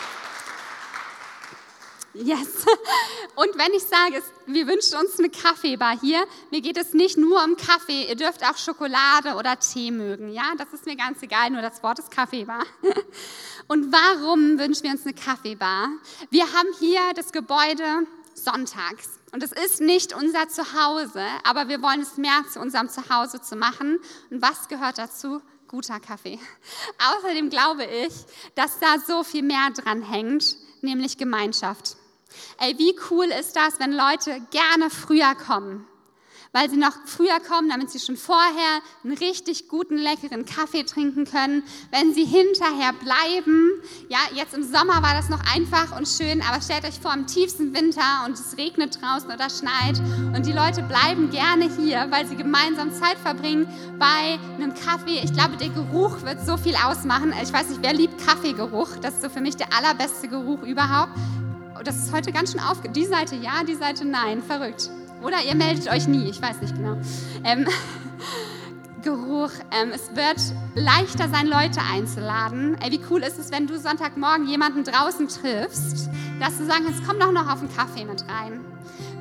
Yes. 2.14 2.66
Und 3.36 3.56
wenn 3.56 3.72
ich 3.72 3.82
sage, 3.82 4.22
wir 4.46 4.66
wünschen 4.66 4.98
uns 4.98 5.18
eine 5.18 5.30
Kaffeebar 5.30 5.98
hier, 5.98 6.24
mir 6.50 6.60
geht 6.60 6.76
es 6.76 6.92
nicht 6.92 7.16
nur 7.16 7.42
um 7.42 7.56
Kaffee, 7.56 8.08
ihr 8.08 8.16
dürft 8.16 8.44
auch 8.44 8.56
Schokolade 8.58 9.34
oder 9.36 9.58
Tee 9.58 9.90
mögen, 9.90 10.30
ja, 10.30 10.52
das 10.58 10.72
ist 10.74 10.84
mir 10.84 10.96
ganz 10.96 11.22
egal, 11.22 11.50
nur 11.50 11.62
das 11.62 11.82
Wort 11.82 11.98
ist 11.98 12.10
Kaffeebar. 12.10 12.64
Und 13.68 13.92
warum 13.92 14.58
wünschen 14.58 14.82
wir 14.82 14.90
uns 14.90 15.06
eine 15.06 15.14
Kaffeebar? 15.14 15.88
Wir 16.28 16.44
haben 16.44 16.68
hier 16.78 17.00
das 17.14 17.32
Gebäude 17.32 18.06
sonntags. 18.34 19.18
Und 19.32 19.42
es 19.42 19.52
ist 19.52 19.80
nicht 19.80 20.14
unser 20.14 20.48
Zuhause, 20.48 21.24
aber 21.44 21.68
wir 21.68 21.80
wollen 21.80 22.02
es 22.02 22.18
mehr 22.18 22.44
zu 22.52 22.60
unserem 22.60 22.90
Zuhause 22.90 23.40
zu 23.40 23.56
machen. 23.56 23.98
Und 24.30 24.42
was 24.42 24.68
gehört 24.68 24.98
dazu? 24.98 25.40
Guter 25.68 26.00
Kaffee. 26.00 26.38
Außerdem 27.16 27.48
glaube 27.48 27.86
ich, 27.86 28.12
dass 28.54 28.78
da 28.78 28.98
so 28.98 29.24
viel 29.24 29.42
mehr 29.42 29.70
dran 29.70 30.02
hängt, 30.02 30.56
nämlich 30.82 31.16
Gemeinschaft. 31.16 31.96
Ey, 32.58 32.78
wie 32.78 32.94
cool 33.10 33.26
ist 33.26 33.56
das, 33.56 33.78
wenn 33.78 33.92
Leute 33.92 34.40
gerne 34.50 34.90
früher 34.90 35.34
kommen? 35.34 35.86
Weil 36.54 36.68
sie 36.68 36.76
noch 36.76 36.92
früher 37.06 37.40
kommen, 37.40 37.70
damit 37.70 37.90
sie 37.90 37.98
schon 37.98 38.18
vorher 38.18 38.82
einen 39.02 39.16
richtig 39.16 39.68
guten, 39.68 39.96
leckeren 39.96 40.44
Kaffee 40.44 40.82
trinken 40.82 41.24
können. 41.24 41.64
Wenn 41.90 42.12
sie 42.12 42.26
hinterher 42.26 42.92
bleiben, 42.92 43.70
ja, 44.10 44.18
jetzt 44.34 44.52
im 44.52 44.62
Sommer 44.62 45.02
war 45.02 45.14
das 45.14 45.30
noch 45.30 45.40
einfach 45.54 45.96
und 45.96 46.06
schön, 46.06 46.42
aber 46.42 46.60
stellt 46.60 46.84
euch 46.84 47.00
vor, 47.00 47.14
im 47.14 47.26
tiefsten 47.26 47.74
Winter 47.74 48.24
und 48.26 48.34
es 48.34 48.58
regnet 48.58 49.00
draußen 49.00 49.30
oder 49.30 49.48
schneit 49.48 49.98
und 50.36 50.44
die 50.44 50.52
Leute 50.52 50.82
bleiben 50.82 51.30
gerne 51.30 51.70
hier, 51.74 52.06
weil 52.10 52.26
sie 52.26 52.36
gemeinsam 52.36 52.92
Zeit 52.92 53.16
verbringen 53.16 53.66
bei 53.98 54.38
einem 54.56 54.74
Kaffee. 54.74 55.22
Ich 55.24 55.32
glaube, 55.32 55.56
der 55.56 55.70
Geruch 55.70 56.20
wird 56.20 56.44
so 56.44 56.58
viel 56.58 56.76
ausmachen. 56.76 57.32
Ich 57.42 57.52
weiß 57.52 57.70
nicht, 57.70 57.82
wer 57.82 57.94
liebt 57.94 58.26
Kaffeegeruch? 58.26 58.98
Das 59.00 59.14
ist 59.14 59.22
so 59.22 59.30
für 59.30 59.40
mich 59.40 59.56
der 59.56 59.72
allerbeste 59.72 60.28
Geruch 60.28 60.60
überhaupt 60.64 61.12
das 61.82 61.96
ist 61.96 62.12
heute 62.12 62.32
ganz 62.32 62.52
schön 62.52 62.60
aufge... 62.60 62.88
Die 62.88 63.04
Seite 63.04 63.36
ja, 63.36 63.64
die 63.66 63.74
Seite 63.74 64.04
nein. 64.04 64.42
Verrückt. 64.42 64.90
Oder 65.22 65.42
ihr 65.46 65.54
meldet 65.54 65.90
euch 65.90 66.08
nie, 66.08 66.28
ich 66.28 66.40
weiß 66.40 66.60
nicht 66.60 66.74
genau. 66.74 66.96
Ähm, 67.44 67.66
Geruch. 69.02 69.50
Ähm, 69.70 69.90
es 69.92 70.14
wird 70.14 70.40
leichter 70.74 71.28
sein, 71.28 71.46
Leute 71.46 71.80
einzuladen. 71.92 72.76
Ey, 72.80 72.92
wie 72.92 73.00
cool 73.10 73.22
ist 73.22 73.38
es, 73.38 73.50
wenn 73.50 73.66
du 73.66 73.78
Sonntagmorgen 73.78 74.46
jemanden 74.46 74.84
draußen 74.84 75.28
triffst, 75.28 76.08
dass 76.40 76.58
du 76.58 76.66
sagen 76.66 76.84
kannst, 76.84 77.02
komm 77.06 77.18
doch 77.18 77.32
noch 77.32 77.52
auf 77.52 77.60
einen 77.60 77.74
Kaffee 77.74 78.04
mit 78.04 78.24
rein 78.28 78.60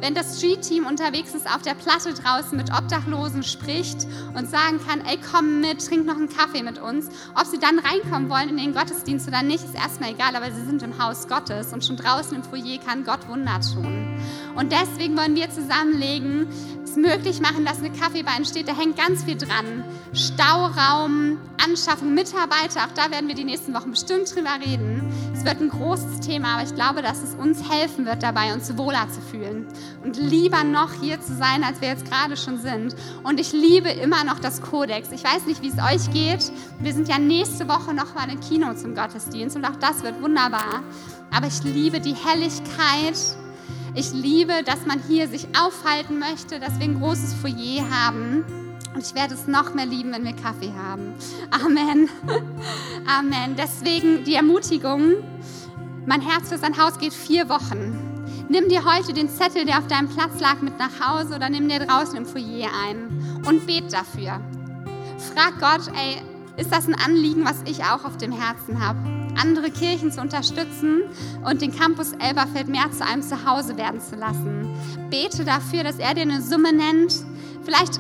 wenn 0.02 0.16
das 0.16 0.38
Street-Team 0.38 0.86
unterwegs 0.88 1.34
ist, 1.36 1.48
auf 1.48 1.62
der 1.62 1.76
Platte 1.76 2.14
draußen 2.14 2.58
mit 2.58 2.74
Obdachlosen 2.74 3.44
spricht 3.44 4.08
und 4.36 4.50
sagen 4.50 4.80
kann, 4.86 5.02
ey, 5.06 5.20
komm 5.32 5.62
mit, 5.62 5.86
trink 5.86 6.06
noch 6.06 6.16
einen 6.16 6.28
Kaffee 6.28 6.64
mit 6.64 6.80
uns. 6.80 7.10
Ob 7.36 7.46
sie 7.46 7.60
dann 7.60 7.80
reinkommen 7.80 8.30
wollen 8.30 8.50
in 8.50 8.58
den 8.58 8.74
Gottesdienst 8.74 9.28
oder 9.28 9.44
nicht, 9.44 9.64
ist 9.64 9.76
erstmal 9.76 10.12
egal, 10.12 10.36
aber 10.36 10.52
sie 10.52 10.66
sind 10.66 10.82
im 10.82 11.02
Haus 11.02 11.28
Gottes 11.28 11.72
und 11.72 11.86
schon 11.86 11.98
draußen 11.98 12.36
im 12.36 12.44
Foyer 12.44 12.80
kann 12.84 13.06
Gott 13.06 13.28
Wunder 13.28 13.60
tun. 13.62 14.20
Und 14.56 14.72
deswegen 14.72 15.16
wollen 15.16 15.36
wir 15.36 15.50
zusammenlegen, 15.52 16.48
es 16.91 16.97
möglich 16.97 17.39
machen, 17.39 17.65
dass 17.65 17.80
eine 17.80 17.91
Kaffeebar 17.91 18.36
entsteht. 18.38 18.67
Da 18.67 18.75
hängt 18.75 18.97
ganz 18.97 19.23
viel 19.23 19.38
dran. 19.38 19.84
Stauraum, 20.13 21.38
Anschaffung, 21.63 22.13
Mitarbeiter, 22.13 22.82
auch 22.82 22.93
da 22.95 23.12
werden 23.12 23.27
wir 23.27 23.36
die 23.36 23.43
nächsten 23.43 23.73
Wochen 23.73 23.91
bestimmt 23.91 24.34
drüber 24.34 24.58
reden. 24.65 25.01
Es 25.34 25.45
wird 25.45 25.62
ein 25.62 25.69
großes 25.69 26.19
Thema, 26.19 26.56
aber 26.56 26.63
ich 26.63 26.75
glaube, 26.75 27.01
dass 27.01 27.23
es 27.23 27.34
uns 27.36 27.69
helfen 27.69 28.06
wird 28.06 28.21
dabei, 28.23 28.54
uns 28.54 28.77
wohler 28.77 29.08
zu 29.10 29.21
fühlen 29.21 29.67
und 30.04 30.17
lieber 30.17 30.63
noch 30.63 30.91
hier 30.93 31.21
zu 31.21 31.34
sein, 31.36 31.63
als 31.63 31.82
wir 31.82 31.89
jetzt 31.89 32.10
gerade 32.10 32.36
schon 32.36 32.58
sind. 32.58 32.95
Und 33.23 33.39
ich 33.39 33.54
liebe 33.54 33.89
immer 33.89 34.23
noch 34.23 34.39
das 34.39 34.62
Kodex. 34.62 35.12
Ich 35.12 35.23
weiß 35.23 35.45
nicht, 35.45 35.62
wie 35.62 35.69
es 35.69 35.77
euch 35.77 36.12
geht. 36.13 36.51
Wir 36.80 36.93
sind 36.93 37.08
ja 37.08 37.17
nächste 37.17 37.67
Woche 37.69 37.93
noch 37.93 38.15
mal 38.15 38.30
im 38.30 38.39
Kino 38.39 38.73
zum 38.73 38.95
Gottesdienst 38.95 39.56
und 39.56 39.65
auch 39.65 39.77
das 39.77 40.04
wird 40.04 40.21
wunderbar. 40.21 40.84
Aber 41.34 41.47
ich 41.47 41.63
liebe 41.63 42.01
die 42.01 42.15
Helligkeit. 42.15 43.17
Ich 43.93 44.13
liebe, 44.13 44.63
dass 44.65 44.86
man 44.86 45.01
hier 45.06 45.27
sich 45.27 45.47
aufhalten 45.60 46.17
möchte, 46.17 46.60
dass 46.62 46.80
wir 46.80 46.86
ein 46.86 46.99
großes 47.01 47.34
Foyer 47.34 47.89
haben. 47.89 48.45
Und 48.93 49.06
ich 49.06 49.13
werde 49.15 49.34
es 49.34 49.47
noch 49.47 49.73
mehr 49.73 49.86
lieben, 49.86 50.13
wenn 50.13 50.23
wir 50.23 50.34
Kaffee 50.34 50.71
haben. 50.73 51.13
Amen. 51.49 52.10
Amen. 53.06 53.56
Deswegen 53.58 54.23
die 54.23 54.36
Ermutigung, 54.36 55.15
mein 56.06 56.21
Herz 56.21 56.49
für 56.49 56.58
sein 56.58 56.77
Haus 56.77 56.99
geht 56.99 57.13
vier 57.13 57.49
Wochen. 57.49 58.12
Nimm 58.47 58.69
dir 58.69 58.84
heute 58.86 59.13
den 59.13 59.30
Zettel, 59.30 59.65
der 59.65 59.77
auf 59.77 59.88
deinem 59.88 60.10
Platz 60.10 60.39
lag, 60.39 60.62
mit 60.62 60.77
nach 60.77 60.99
Hause 60.99 61.36
oder 61.36 61.49
nimm 61.49 61.67
dir 61.67 61.80
draußen 61.80 62.15
im 62.15 62.25
Foyer 62.25 62.69
ein 62.86 63.43
und 63.47 63.67
bet 63.67 63.91
dafür. 63.91 64.39
Frag 65.34 65.60
Gott, 65.60 65.93
ey, 65.95 66.21
ist 66.58 66.71
das 66.71 66.88
ein 66.88 66.95
Anliegen, 66.95 67.45
was 67.45 67.62
ich 67.65 67.84
auch 67.84 68.06
auf 68.06 68.17
dem 68.17 68.32
Herzen 68.32 68.86
habe? 68.86 69.20
Andere 69.39 69.72
Kirchen 69.72 70.12
zu 70.12 70.22
unterstützen 70.22 71.04
und 71.44 71.62
den 71.62 71.76
Campus 71.76 72.13
Elberfeld 72.13 72.67
mehr 72.67 72.91
zu 72.91 73.06
einem 73.06 73.22
Zuhause 73.22 73.78
werden 73.78 74.00
zu 74.00 74.15
lassen. 74.15 74.70
Bete 75.10 75.46
dafür, 75.46 75.84
dass 75.84 75.98
er 75.98 76.13
dir 76.13 76.22
eine 76.22 76.41
Summe 76.41 76.74
nennt. 76.74 77.13
Vielleicht 77.63 78.00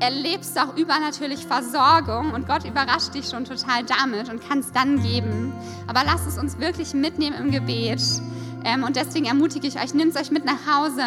erlebst 0.00 0.56
du 0.56 0.60
auch 0.62 0.76
übernatürlich 0.76 1.46
Versorgung 1.46 2.32
und 2.32 2.46
Gott 2.46 2.64
überrascht 2.64 3.14
dich 3.14 3.28
schon 3.28 3.44
total 3.44 3.84
damit 3.84 4.30
und 4.30 4.46
kann 4.46 4.60
es 4.60 4.72
dann 4.72 5.02
geben. 5.02 5.52
Aber 5.86 6.02
lass 6.04 6.26
es 6.26 6.38
uns 6.38 6.58
wirklich 6.58 6.94
mitnehmen 6.94 7.36
im 7.36 7.50
Gebet 7.50 8.00
ähm, 8.64 8.84
und 8.84 8.96
deswegen 8.96 9.26
ermutige 9.26 9.66
ich 9.66 9.80
euch, 9.80 9.94
nehmt 9.94 10.14
es 10.14 10.20
euch 10.20 10.30
mit 10.30 10.44
nach 10.44 10.66
Hause 10.66 11.02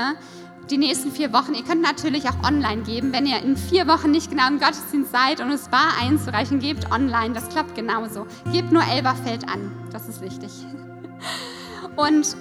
die 0.70 0.78
nächsten 0.78 1.12
vier 1.12 1.34
Wochen. 1.34 1.54
Ihr 1.54 1.64
könnt 1.64 1.82
natürlich 1.82 2.30
auch 2.30 2.48
online 2.48 2.84
geben, 2.84 3.12
wenn 3.12 3.26
ihr 3.26 3.40
in 3.42 3.58
vier 3.58 3.88
Wochen 3.88 4.12
nicht 4.12 4.30
genau 4.30 4.48
im 4.48 4.60
Gottesdienst 4.60 5.12
seid 5.12 5.40
und 5.42 5.50
es 5.52 5.72
war 5.72 5.98
einzureichen, 6.02 6.60
gebt 6.60 6.92
online, 6.92 7.34
das 7.34 7.50
klappt 7.50 7.76
genauso. 7.76 8.28
Gebt 8.52 8.72
nur 8.72 8.84
Elberfeld 8.84 9.48
an, 9.50 9.72
das 9.92 10.08
ist 10.08 10.22
wichtig. 10.22 10.52
Und 11.96 12.36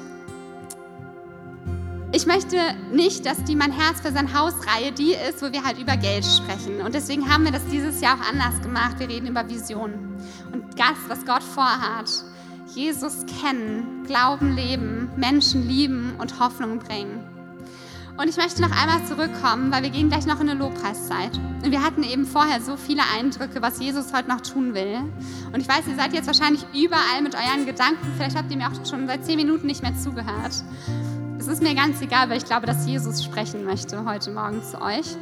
ich 2.14 2.26
möchte 2.26 2.56
nicht, 2.92 3.24
dass 3.24 3.42
die 3.44 3.56
Mein 3.56 3.72
Herz 3.72 4.00
für 4.00 4.12
sein 4.12 4.38
Haus-Reihe 4.38 4.92
die 4.92 5.12
ist, 5.12 5.42
wo 5.42 5.50
wir 5.50 5.64
halt 5.64 5.78
über 5.78 5.96
Geld 5.96 6.24
sprechen. 6.24 6.82
Und 6.82 6.94
deswegen 6.94 7.32
haben 7.32 7.44
wir 7.44 7.52
das 7.52 7.66
dieses 7.66 8.00
Jahr 8.00 8.16
auch 8.16 8.28
anders 8.28 8.60
gemacht. 8.60 8.98
Wir 8.98 9.08
reden 9.08 9.28
über 9.28 9.48
Visionen 9.48 10.16
und 10.52 10.78
das, 10.78 10.96
was 11.08 11.24
Gott 11.24 11.42
vorhat. 11.42 12.10
Jesus 12.74 13.24
kennen, 13.40 14.04
Glauben 14.06 14.54
leben, 14.54 15.10
Menschen 15.16 15.66
lieben 15.66 16.14
und 16.18 16.38
Hoffnung 16.38 16.78
bringen. 16.78 17.31
Und 18.16 18.28
ich 18.28 18.36
möchte 18.36 18.60
noch 18.60 18.70
einmal 18.70 19.04
zurückkommen, 19.06 19.72
weil 19.72 19.82
wir 19.82 19.90
gehen 19.90 20.10
gleich 20.10 20.26
noch 20.26 20.40
in 20.40 20.48
eine 20.48 20.58
Lobpreiszeit. 20.58 21.32
Und 21.64 21.70
wir 21.70 21.82
hatten 21.82 22.02
eben 22.02 22.26
vorher 22.26 22.60
so 22.60 22.76
viele 22.76 23.02
Eindrücke, 23.16 23.62
was 23.62 23.80
Jesus 23.80 24.12
heute 24.12 24.28
noch 24.28 24.42
tun 24.42 24.74
will. 24.74 24.98
Und 25.52 25.60
ich 25.60 25.68
weiß, 25.68 25.86
ihr 25.88 25.96
seid 25.96 26.12
jetzt 26.12 26.26
wahrscheinlich 26.26 26.64
überall 26.74 27.22
mit 27.22 27.34
euren 27.34 27.64
Gedanken. 27.64 28.06
Vielleicht 28.16 28.36
habt 28.36 28.50
ihr 28.50 28.58
mir 28.58 28.68
auch 28.68 28.88
schon 28.88 29.06
seit 29.06 29.24
zehn 29.24 29.36
Minuten 29.36 29.66
nicht 29.66 29.82
mehr 29.82 29.96
zugehört. 29.96 30.62
Es 31.38 31.48
ist 31.48 31.62
mir 31.62 31.74
ganz 31.74 32.00
egal, 32.02 32.28
weil 32.28 32.36
ich 32.36 32.44
glaube, 32.44 32.66
dass 32.66 32.86
Jesus 32.86 33.24
sprechen 33.24 33.64
möchte 33.64 34.04
heute 34.04 34.30
Morgen 34.30 34.62
zu 34.62 34.80
euch. 34.80 35.16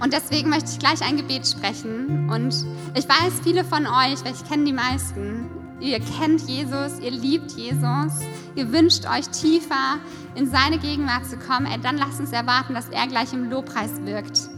Und 0.00 0.12
deswegen 0.12 0.50
möchte 0.50 0.70
ich 0.70 0.78
gleich 0.78 1.02
ein 1.02 1.16
Gebet 1.16 1.46
sprechen. 1.46 2.30
Und 2.30 2.54
ich 2.94 3.08
weiß, 3.08 3.40
viele 3.42 3.64
von 3.64 3.86
euch, 3.86 4.24
weil 4.24 4.32
ich 4.32 4.48
kenne 4.48 4.64
die 4.64 4.72
meisten, 4.72 5.48
ihr 5.80 6.00
kennt 6.00 6.42
Jesus, 6.48 6.98
ihr 7.00 7.10
liebt 7.10 7.52
Jesus, 7.52 8.12
ihr 8.56 8.72
wünscht 8.72 9.06
euch 9.06 9.28
tiefer 9.28 9.98
in 10.34 10.50
seine 10.50 10.78
Gegenwart 10.78 11.26
zu 11.26 11.36
kommen, 11.36 11.66
ey, 11.66 11.78
dann 11.80 11.98
lasst 11.98 12.18
uns 12.18 12.32
erwarten, 12.32 12.74
dass 12.74 12.88
er 12.88 13.06
gleich 13.06 13.32
im 13.32 13.50
Lobpreis 13.50 14.04
wirkt. 14.04 14.48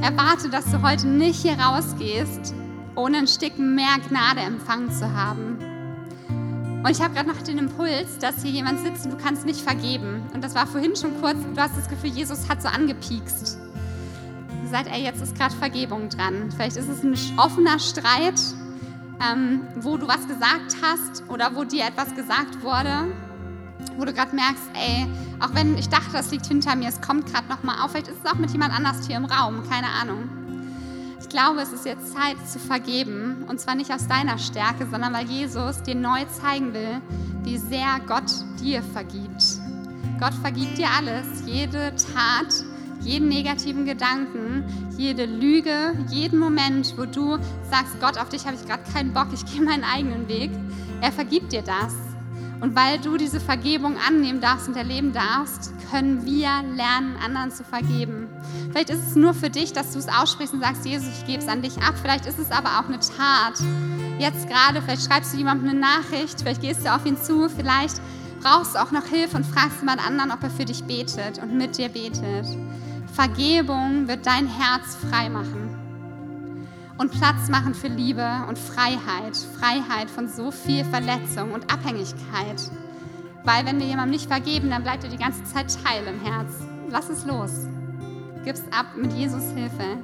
Erwarte, 0.00 0.48
dass 0.48 0.64
du 0.66 0.82
heute 0.82 1.06
nicht 1.06 1.42
hier 1.42 1.58
rausgehst, 1.58 2.54
ohne 2.94 3.18
ein 3.18 3.26
Stück 3.28 3.58
mehr 3.58 3.98
Gnade 4.08 4.40
empfangen 4.40 4.90
zu 4.90 5.12
haben. 5.12 5.58
Und 6.84 6.90
ich 6.90 7.02
habe 7.02 7.14
gerade 7.14 7.28
noch 7.28 7.42
den 7.42 7.58
Impuls, 7.58 8.18
dass 8.20 8.42
hier 8.42 8.52
jemand 8.52 8.80
sitzt 8.80 9.04
und 9.04 9.12
du 9.12 9.18
kannst 9.18 9.44
nicht 9.44 9.60
vergeben. 9.60 10.22
Und 10.32 10.42
das 10.42 10.54
war 10.54 10.66
vorhin 10.66 10.94
schon 10.96 11.20
kurz, 11.20 11.36
du 11.54 11.60
hast 11.60 11.76
das 11.76 11.88
Gefühl, 11.88 12.10
Jesus 12.10 12.48
hat 12.48 12.62
so 12.62 12.68
angepiekst. 12.68 13.58
Du 14.62 14.68
sagst, 14.70 14.90
ey, 14.92 15.02
jetzt 15.02 15.20
ist 15.20 15.36
gerade 15.36 15.54
Vergebung 15.56 16.08
dran. 16.08 16.50
Vielleicht 16.54 16.76
ist 16.76 16.88
es 16.88 17.02
ein 17.02 17.16
offener 17.38 17.78
Streit, 17.78 18.40
ähm, 19.20 19.62
wo 19.76 19.96
du 19.96 20.06
was 20.06 20.26
gesagt 20.26 20.76
hast 20.82 21.24
oder 21.28 21.54
wo 21.54 21.64
dir 21.64 21.84
etwas 21.86 22.14
gesagt 22.14 22.62
wurde, 22.62 23.12
wo 23.96 24.04
du 24.04 24.12
gerade 24.12 24.34
merkst, 24.34 24.70
ey, 24.74 25.06
auch 25.40 25.54
wenn 25.54 25.76
ich 25.76 25.88
dachte, 25.88 26.12
das 26.12 26.30
liegt 26.30 26.46
hinter 26.46 26.76
mir, 26.76 26.88
es 26.88 27.00
kommt 27.00 27.32
gerade 27.32 27.48
nochmal 27.48 27.80
auf, 27.82 27.92
vielleicht 27.92 28.08
ist 28.08 28.24
es 28.24 28.30
auch 28.30 28.38
mit 28.38 28.50
jemand 28.50 28.74
anders 28.74 29.06
hier 29.06 29.16
im 29.16 29.24
Raum, 29.24 29.68
keine 29.68 29.88
Ahnung. 29.88 30.28
Ich 31.20 31.28
glaube, 31.28 31.60
es 31.60 31.72
ist 31.72 31.84
jetzt 31.84 32.14
Zeit 32.14 32.36
zu 32.48 32.58
vergeben 32.58 33.44
und 33.48 33.60
zwar 33.60 33.74
nicht 33.74 33.92
aus 33.92 34.06
deiner 34.06 34.38
Stärke, 34.38 34.86
sondern 34.90 35.12
weil 35.12 35.26
Jesus 35.26 35.82
dir 35.82 35.94
neu 35.94 36.24
zeigen 36.26 36.72
will, 36.72 37.00
wie 37.42 37.58
sehr 37.58 38.00
Gott 38.06 38.30
dir 38.60 38.82
vergibt. 38.82 39.58
Gott 40.18 40.34
vergibt 40.34 40.78
dir 40.78 40.88
alles, 40.96 41.42
jede 41.44 41.92
Tat, 42.14 42.64
jeden 43.00 43.28
negativen 43.28 43.84
Gedanken, 43.84 44.64
jede 44.96 45.24
Lüge, 45.24 45.94
jeden 46.10 46.38
Moment, 46.38 46.94
wo 46.96 47.04
du 47.04 47.38
sagst, 47.70 48.00
Gott, 48.00 48.18
auf 48.18 48.28
dich 48.28 48.46
habe 48.46 48.56
ich 48.56 48.66
gerade 48.66 48.82
keinen 48.92 49.12
Bock, 49.12 49.28
ich 49.32 49.44
gehe 49.52 49.62
meinen 49.62 49.84
eigenen 49.84 50.28
Weg. 50.28 50.50
Er 51.00 51.12
vergibt 51.12 51.52
dir 51.52 51.62
das. 51.62 51.94
Und 52.60 52.74
weil 52.74 52.98
du 52.98 53.16
diese 53.16 53.40
Vergebung 53.40 53.96
annehmen 54.06 54.40
darfst 54.40 54.66
und 54.66 54.76
erleben 54.76 55.12
darfst, 55.12 55.72
können 55.90 56.24
wir 56.24 56.50
lernen, 56.74 57.16
anderen 57.24 57.50
zu 57.50 57.62
vergeben. 57.62 58.28
Vielleicht 58.70 58.90
ist 58.90 59.06
es 59.10 59.16
nur 59.16 59.32
für 59.32 59.48
dich, 59.48 59.72
dass 59.72 59.92
du 59.92 59.98
es 59.98 60.08
aussprichst 60.08 60.52
und 60.52 60.60
sagst, 60.60 60.84
Jesus, 60.84 61.08
ich 61.20 61.26
gebe 61.26 61.42
es 61.42 61.48
an 61.48 61.62
dich 61.62 61.78
ab. 61.78 61.94
Vielleicht 62.00 62.26
ist 62.26 62.38
es 62.38 62.50
aber 62.50 62.80
auch 62.80 62.88
eine 62.88 62.98
Tat. 62.98 63.60
Jetzt 64.18 64.48
gerade, 64.48 64.82
vielleicht 64.82 65.06
schreibst 65.06 65.32
du 65.32 65.38
jemandem 65.38 65.70
eine 65.70 65.78
Nachricht, 65.78 66.40
vielleicht 66.40 66.60
gehst 66.60 66.84
du 66.84 66.92
auf 66.92 67.06
ihn 67.06 67.16
zu, 67.16 67.48
vielleicht 67.48 68.00
brauchst 68.40 68.74
du 68.74 68.82
auch 68.82 68.90
noch 68.90 69.06
Hilfe 69.06 69.36
und 69.36 69.46
fragst 69.46 69.80
jemand 69.80 70.04
anderen, 70.04 70.32
ob 70.32 70.42
er 70.42 70.50
für 70.50 70.64
dich 70.64 70.82
betet 70.84 71.40
und 71.40 71.56
mit 71.56 71.78
dir 71.78 71.88
betet. 71.88 72.46
Vergebung 73.18 74.06
wird 74.06 74.26
dein 74.26 74.46
Herz 74.46 74.94
frei 74.94 75.28
machen 75.28 75.76
und 76.98 77.10
Platz 77.10 77.48
machen 77.48 77.74
für 77.74 77.88
Liebe 77.88 78.24
und 78.48 78.56
Freiheit. 78.56 79.36
Freiheit 79.58 80.08
von 80.08 80.28
so 80.28 80.52
viel 80.52 80.84
Verletzung 80.84 81.50
und 81.50 81.64
Abhängigkeit. 81.64 82.70
Weil 83.42 83.66
wenn 83.66 83.80
wir 83.80 83.86
jemandem 83.86 84.12
nicht 84.12 84.28
vergeben, 84.28 84.70
dann 84.70 84.84
bleibt 84.84 85.02
dir 85.02 85.08
die 85.08 85.16
ganze 85.16 85.42
Zeit 85.42 85.66
Teil 85.82 86.06
im 86.06 86.20
Herz. 86.20 86.62
Lass 86.90 87.08
es 87.08 87.26
los. 87.26 87.66
Gib's 88.44 88.62
ab 88.70 88.86
mit 88.96 89.12
Jesus 89.12 89.50
Hilfe. 89.52 89.98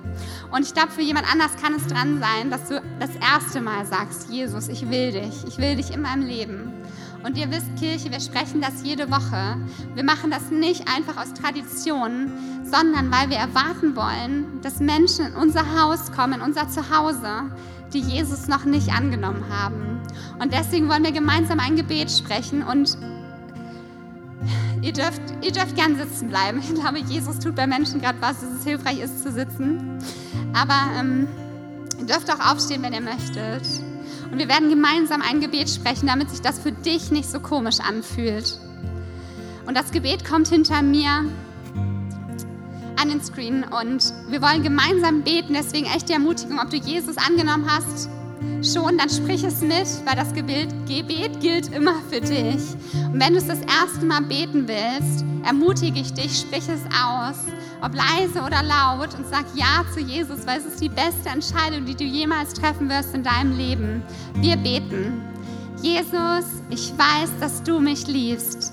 Und 0.50 0.62
ich 0.62 0.74
glaube, 0.74 0.90
für 0.90 1.03
jemand 1.03 1.31
anders 1.31 1.53
kann 1.62 1.74
es 1.74 1.87
dran 1.87 2.18
sein, 2.18 2.50
dass 2.50 2.68
du 2.68 2.83
das 2.98 3.11
erste 3.14 3.61
Mal 3.61 3.87
sagst, 3.87 4.29
Jesus, 4.29 4.66
ich 4.66 4.90
will 4.90 5.12
dich. 5.12 5.44
Ich 5.46 5.59
will 5.59 5.77
dich 5.77 5.92
in 5.94 6.03
meinem 6.03 6.27
Leben. 6.27 6.72
Und 7.24 7.38
ihr 7.38 7.50
wisst, 7.50 7.74
Kirche, 7.79 8.11
wir 8.11 8.20
sprechen 8.20 8.61
das 8.61 8.83
jede 8.83 9.11
Woche. 9.11 9.57
Wir 9.94 10.05
machen 10.05 10.31
das 10.31 10.50
nicht 10.50 10.88
einfach 10.94 11.16
aus 11.16 11.33
Tradition, 11.33 12.31
sondern 12.64 13.12
weil 13.12 13.31
wir 13.31 13.37
erwarten 13.37 13.94
wollen, 13.94 14.61
dass 14.62 14.81
Menschen 14.81 15.27
in 15.27 15.35
unser 15.35 15.81
Haus 15.81 16.11
kommen, 16.12 16.35
in 16.35 16.40
unser 16.40 16.68
Zuhause, 16.68 17.50
die 17.92 18.00
Jesus 18.00 18.48
noch 18.48 18.64
nicht 18.64 18.92
angenommen 18.92 19.44
haben. 19.50 20.00
Und 20.40 20.53
deswegen 20.53 20.88
wollen 20.88 21.05
wir 21.05 21.12
gemeinsam 21.12 21.61
ein 21.61 21.77
Gebet 21.77 22.11
sprechen 22.11 22.62
und 22.62 22.96
ihr 24.83 24.92
dürft, 24.92 25.20
ihr 25.42 25.53
dürft 25.53 25.77
gern 25.77 25.96
sitzen 25.96 26.29
bleiben. 26.29 26.59
Ich 26.59 26.74
glaube, 26.74 26.98
Jesus 26.98 27.38
tut 27.38 27.55
bei 27.55 27.66
Menschen 27.66 28.00
gerade 28.00 28.20
was, 28.20 28.40
dass 28.40 28.50
es 28.50 28.64
hilfreich 28.64 29.00
ist 29.00 29.22
zu 29.22 29.31
sitzen. 29.31 29.98
Aber 30.53 30.98
ähm, 30.98 31.29
ihr 31.98 32.07
dürft 32.07 32.31
auch 32.33 32.53
aufstehen, 32.53 32.83
wenn 32.83 32.92
ihr 32.92 33.00
möchtet. 33.00 33.62
Und 34.31 34.38
wir 34.38 34.48
werden 34.48 34.70
gemeinsam 34.70 35.22
ein 35.22 35.40
Gebet 35.40 35.70
sprechen, 35.70 36.09
damit 36.09 36.31
sich 36.31 36.40
das 36.40 36.59
für 36.59 36.72
dich 36.72 37.11
nicht 37.11 37.31
so 37.31 37.40
komisch 37.40 37.79
anfühlt. 37.81 38.59
Und 39.66 39.77
das 39.77 39.92
Gebet 39.92 40.24
kommt 40.24 40.48
hinter 40.48 40.83
mir 40.83 41.24
an 43.05 43.11
den 43.11 43.23
Screen 43.23 43.64
und 43.64 44.12
wir 44.31 44.40
wollen 44.40 44.62
gemeinsam 44.62 45.23
beten. 45.23 45.53
Deswegen 45.53 45.87
echt 45.87 46.09
die 46.09 46.14
Ermutigung, 46.14 46.59
ob 46.59 46.71
du 46.71 46.77
Jesus 46.77 47.19
angenommen 47.19 47.67
hast, 47.69 48.09
schon, 48.62 48.97
dann 48.97 49.11
sprich 49.11 49.45
es 49.45 49.61
mit, 49.61 49.87
weil 50.07 50.17
das 50.17 50.33
Gebet, 50.33 50.69
Gebet 50.88 51.40
gilt 51.40 51.71
immer 51.73 51.97
für 52.11 52.21
dich. 52.21 52.62
Und 52.95 53.21
wenn 53.21 53.35
du 53.35 53.38
es 53.38 53.47
das 53.47 53.61
erste 53.61 54.07
Mal 54.07 54.23
beten 54.23 54.67
willst, 54.67 55.25
ermutige 55.45 56.01
ich 56.01 56.14
dich, 56.14 56.38
sprich 56.38 56.67
es 56.69 56.81
aus 56.95 57.37
ob 57.85 57.93
leise 57.95 58.40
oder 58.40 58.62
laut, 58.62 59.14
und 59.14 59.27
sag 59.29 59.45
Ja 59.55 59.85
zu 59.93 60.01
Jesus, 60.01 60.47
weil 60.47 60.59
es 60.59 60.64
ist 60.64 60.81
die 60.81 60.88
beste 60.88 61.29
Entscheidung, 61.29 61.85
die 61.85 61.95
du 61.95 62.05
jemals 62.05 62.55
treffen 62.55 62.88
wirst 62.88 63.14
in 63.14 63.23
deinem 63.23 63.57
Leben. 63.59 64.03
Wir 64.37 64.57
beten. 64.57 65.23
Jesus, 65.83 66.62
ich 66.71 66.93
weiß, 66.97 67.31
dass 67.40 67.62
du 67.62 67.81
mich 67.81 68.07
liebst. 68.07 68.73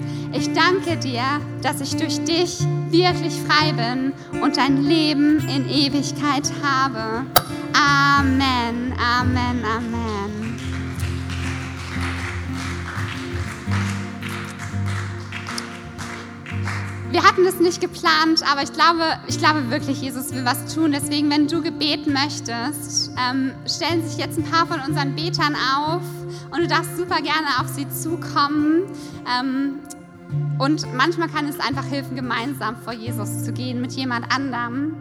Ich 0.33 0.53
danke 0.53 0.97
dir, 0.97 1.23
dass 1.61 1.81
ich 1.81 1.95
durch 1.97 2.23
dich 2.23 2.59
wirklich 2.89 3.33
frei 3.47 3.73
bin 3.73 4.13
und 4.41 4.57
ein 4.57 4.83
Leben 4.83 5.39
in 5.47 5.69
Ewigkeit 5.69 6.51
habe. 6.63 7.25
Amen, 7.73 8.93
Amen, 8.97 9.63
Amen. 9.65 10.31
wir 17.11 17.23
hatten 17.23 17.43
das 17.43 17.59
nicht 17.59 17.81
geplant, 17.81 18.41
aber 18.49 18.63
ich 18.63 18.71
glaube, 18.73 19.03
ich 19.27 19.37
glaube 19.37 19.69
wirklich, 19.69 20.01
Jesus 20.01 20.33
will 20.33 20.45
was 20.45 20.73
tun. 20.73 20.91
Deswegen, 20.91 21.29
wenn 21.29 21.47
du 21.47 21.61
gebeten 21.61 22.13
möchtest, 22.13 23.11
ähm, 23.19 23.51
stellen 23.65 24.07
sich 24.07 24.17
jetzt 24.17 24.37
ein 24.37 24.45
paar 24.45 24.65
von 24.65 24.79
unseren 24.79 25.15
Betern 25.15 25.55
auf 25.55 26.03
und 26.51 26.59
du 26.59 26.67
darfst 26.67 26.97
super 26.97 27.17
gerne 27.17 27.59
auf 27.59 27.67
sie 27.67 27.87
zukommen. 27.89 28.83
Und 30.57 30.85
manchmal 30.95 31.27
kann 31.27 31.47
es 31.47 31.59
einfach 31.59 31.89
helfen, 31.89 32.15
gemeinsam 32.15 32.75
vor 32.77 32.93
Jesus 32.93 33.43
zu 33.43 33.51
gehen 33.51 33.81
mit 33.81 33.93
jemand 33.93 34.31
anderem. 34.33 34.95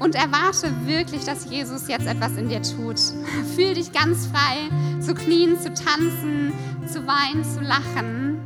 Und 0.00 0.14
erwarte 0.14 0.72
wirklich, 0.86 1.24
dass 1.24 1.50
Jesus 1.50 1.86
jetzt 1.88 2.06
etwas 2.06 2.36
in 2.36 2.48
dir 2.48 2.62
tut. 2.62 2.98
Fühl 3.56 3.74
dich 3.74 3.92
ganz 3.92 4.26
frei, 4.26 4.68
zu 5.00 5.14
knien, 5.14 5.58
zu 5.60 5.72
tanzen, 5.72 6.52
zu 6.86 7.06
weinen, 7.06 7.44
zu 7.44 7.60
lachen, 7.60 8.38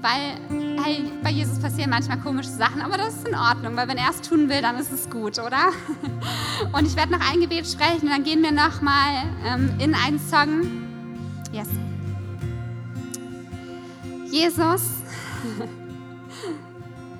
weil 0.00 0.38
hey, 0.82 1.04
bei 1.22 1.30
Jesus 1.30 1.58
passieren 1.60 1.90
manchmal 1.90 2.18
komische 2.18 2.50
Sachen, 2.50 2.80
aber 2.80 2.96
das 2.96 3.14
ist 3.14 3.28
in 3.28 3.34
Ordnung, 3.34 3.76
weil 3.76 3.88
wenn 3.88 3.98
er 3.98 4.10
es 4.10 4.20
tun 4.20 4.48
will, 4.48 4.60
dann 4.60 4.76
ist 4.76 4.92
es 4.92 5.08
gut, 5.08 5.38
oder? 5.38 5.70
Und 6.72 6.86
ich 6.86 6.96
werde 6.96 7.12
noch 7.12 7.32
ein 7.32 7.40
Gebet 7.40 7.66
sprechen 7.66 8.06
und 8.06 8.10
dann 8.10 8.24
gehen 8.24 8.42
wir 8.42 8.52
nochmal 8.52 9.24
ähm, 9.44 9.70
in 9.78 9.94
einen 9.94 10.18
Song. 10.18 10.62
Yes. 11.52 11.68
Jesus, 14.32 14.80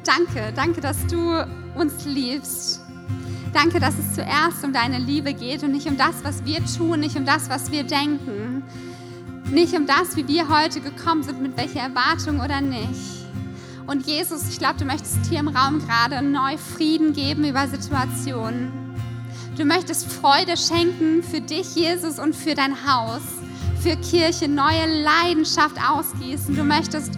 danke, 0.02 0.50
danke, 0.56 0.80
dass 0.80 0.96
du 1.08 1.46
uns 1.74 2.06
liebst. 2.06 2.80
Danke, 3.52 3.80
dass 3.80 3.98
es 3.98 4.14
zuerst 4.14 4.64
um 4.64 4.72
deine 4.72 4.98
Liebe 4.98 5.34
geht 5.34 5.62
und 5.62 5.72
nicht 5.72 5.86
um 5.86 5.98
das, 5.98 6.24
was 6.24 6.46
wir 6.46 6.64
tun, 6.64 7.00
nicht 7.00 7.14
um 7.16 7.26
das, 7.26 7.50
was 7.50 7.70
wir 7.70 7.84
denken, 7.84 8.62
nicht 9.50 9.74
um 9.74 9.86
das, 9.86 10.16
wie 10.16 10.26
wir 10.26 10.48
heute 10.48 10.80
gekommen 10.80 11.22
sind, 11.22 11.42
mit 11.42 11.54
welcher 11.58 11.80
Erwartung 11.80 12.40
oder 12.40 12.62
nicht 12.62 13.26
Und 13.86 14.06
Jesus, 14.06 14.48
ich 14.48 14.58
glaube, 14.58 14.78
du 14.78 14.86
möchtest 14.86 15.26
hier 15.28 15.40
im 15.40 15.48
Raum 15.48 15.80
gerade 15.86 16.22
neu 16.22 16.56
Frieden 16.56 17.12
geben 17.12 17.44
über 17.44 17.68
Situationen. 17.68 18.72
Du 19.58 19.66
möchtest 19.66 20.10
Freude 20.10 20.56
schenken 20.56 21.22
für 21.22 21.42
dich, 21.42 21.74
Jesus, 21.74 22.18
und 22.18 22.34
für 22.34 22.54
dein 22.54 22.86
Haus, 22.90 23.20
für 23.82 23.96
Kirche, 23.96 24.46
neue 24.46 25.02
Leidenschaft 25.02 25.76
ausgießen. 25.84 26.54
Du 26.54 26.62
möchtest 26.62 27.12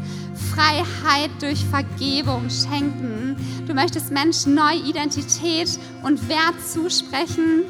Freiheit 0.55 1.31
durch 1.41 1.63
Vergebung 1.67 2.49
schenken. 2.49 3.37
Du 3.67 3.75
möchtest 3.75 4.11
Menschen 4.11 4.55
neue 4.55 4.79
Identität 4.79 5.79
und 6.03 6.27
Wert 6.29 6.55
zusprechen. 6.67 7.65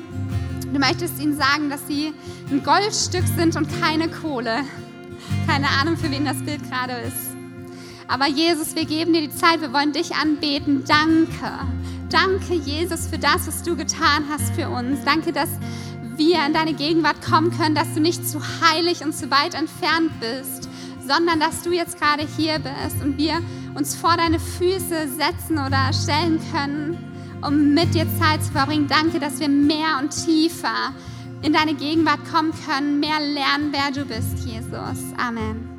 Du 0.73 0.79
möchtest 0.79 1.21
ihnen 1.21 1.37
sagen, 1.37 1.71
dass 1.71 1.87
sie 1.89 2.13
ein 2.51 2.63
Goldstück 2.63 3.25
sind 3.37 3.57
und 3.57 3.69
keine 3.81 4.09
Kohle. 4.09 4.61
Keine 5.47 5.69
Ahnung, 5.81 5.97
für 5.97 6.11
wen 6.11 6.25
das 6.25 6.39
Bild 6.39 6.63
gerade 6.71 6.93
ist. 6.93 7.35
Aber 8.07 8.29
Jesus, 8.29 8.77
wir 8.77 8.85
geben 8.85 9.13
dir 9.13 9.23
die 9.23 9.35
Zeit, 9.35 9.61
wir 9.61 9.73
wollen 9.73 9.93
dich 9.93 10.15
anbeten. 10.15 10.85
Danke. 10.87 11.53
Danke, 12.11 12.55
Jesus, 12.55 13.09
für 13.09 13.19
das, 13.19 13.49
was 13.49 13.63
du 13.65 13.75
getan 13.75 14.25
hast 14.31 14.55
für 14.55 14.69
uns. 14.69 15.01
Danke, 15.05 15.33
dass 15.33 15.49
wir 16.17 16.45
in 16.47 16.53
deine 16.53 16.75
Gegenwart 16.75 17.23
kommen 17.23 17.51
können, 17.51 17.75
dass 17.75 17.95
du 17.95 18.01
nicht 18.01 18.29
zu 18.29 18.41
heilig 18.61 19.05
und 19.05 19.15
zu 19.15 19.31
weit 19.31 19.55
entfernt 19.55 20.11
bist, 20.21 20.69
sondern 21.07 21.41
dass 21.41 21.62
du 21.62 21.73
jetzt 21.73 22.01
gerade 22.01 22.27
hier 22.37 22.59
bist 22.59 23.03
und 23.03 23.19
wir 23.19 23.41
uns 23.75 23.95
vor 23.95 24.17
deine 24.17 24.39
Füße 24.39 25.09
setzen 25.09 25.59
oder 25.59 25.93
stellen 25.93 26.41
können, 26.53 26.99
um 27.43 27.75
mit 27.75 27.95
dir 27.95 28.07
Zeit 28.19 28.43
zu 28.43 28.53
verbringen. 28.53 28.87
Danke, 28.89 29.19
dass 29.19 29.41
wir 29.41 29.49
mehr 29.49 29.99
und 30.01 30.11
tiefer 30.11 30.95
in 31.43 31.53
deine 31.53 31.75
Gegenwart 31.75 32.21
kommen 32.33 32.53
können, 32.67 33.01
mehr 33.01 33.21
lernen, 33.21 33.73
wer 33.73 33.91
du 33.93 34.07
bist, 34.07 34.47
Jesus. 34.47 35.12
Amen. 35.19 35.74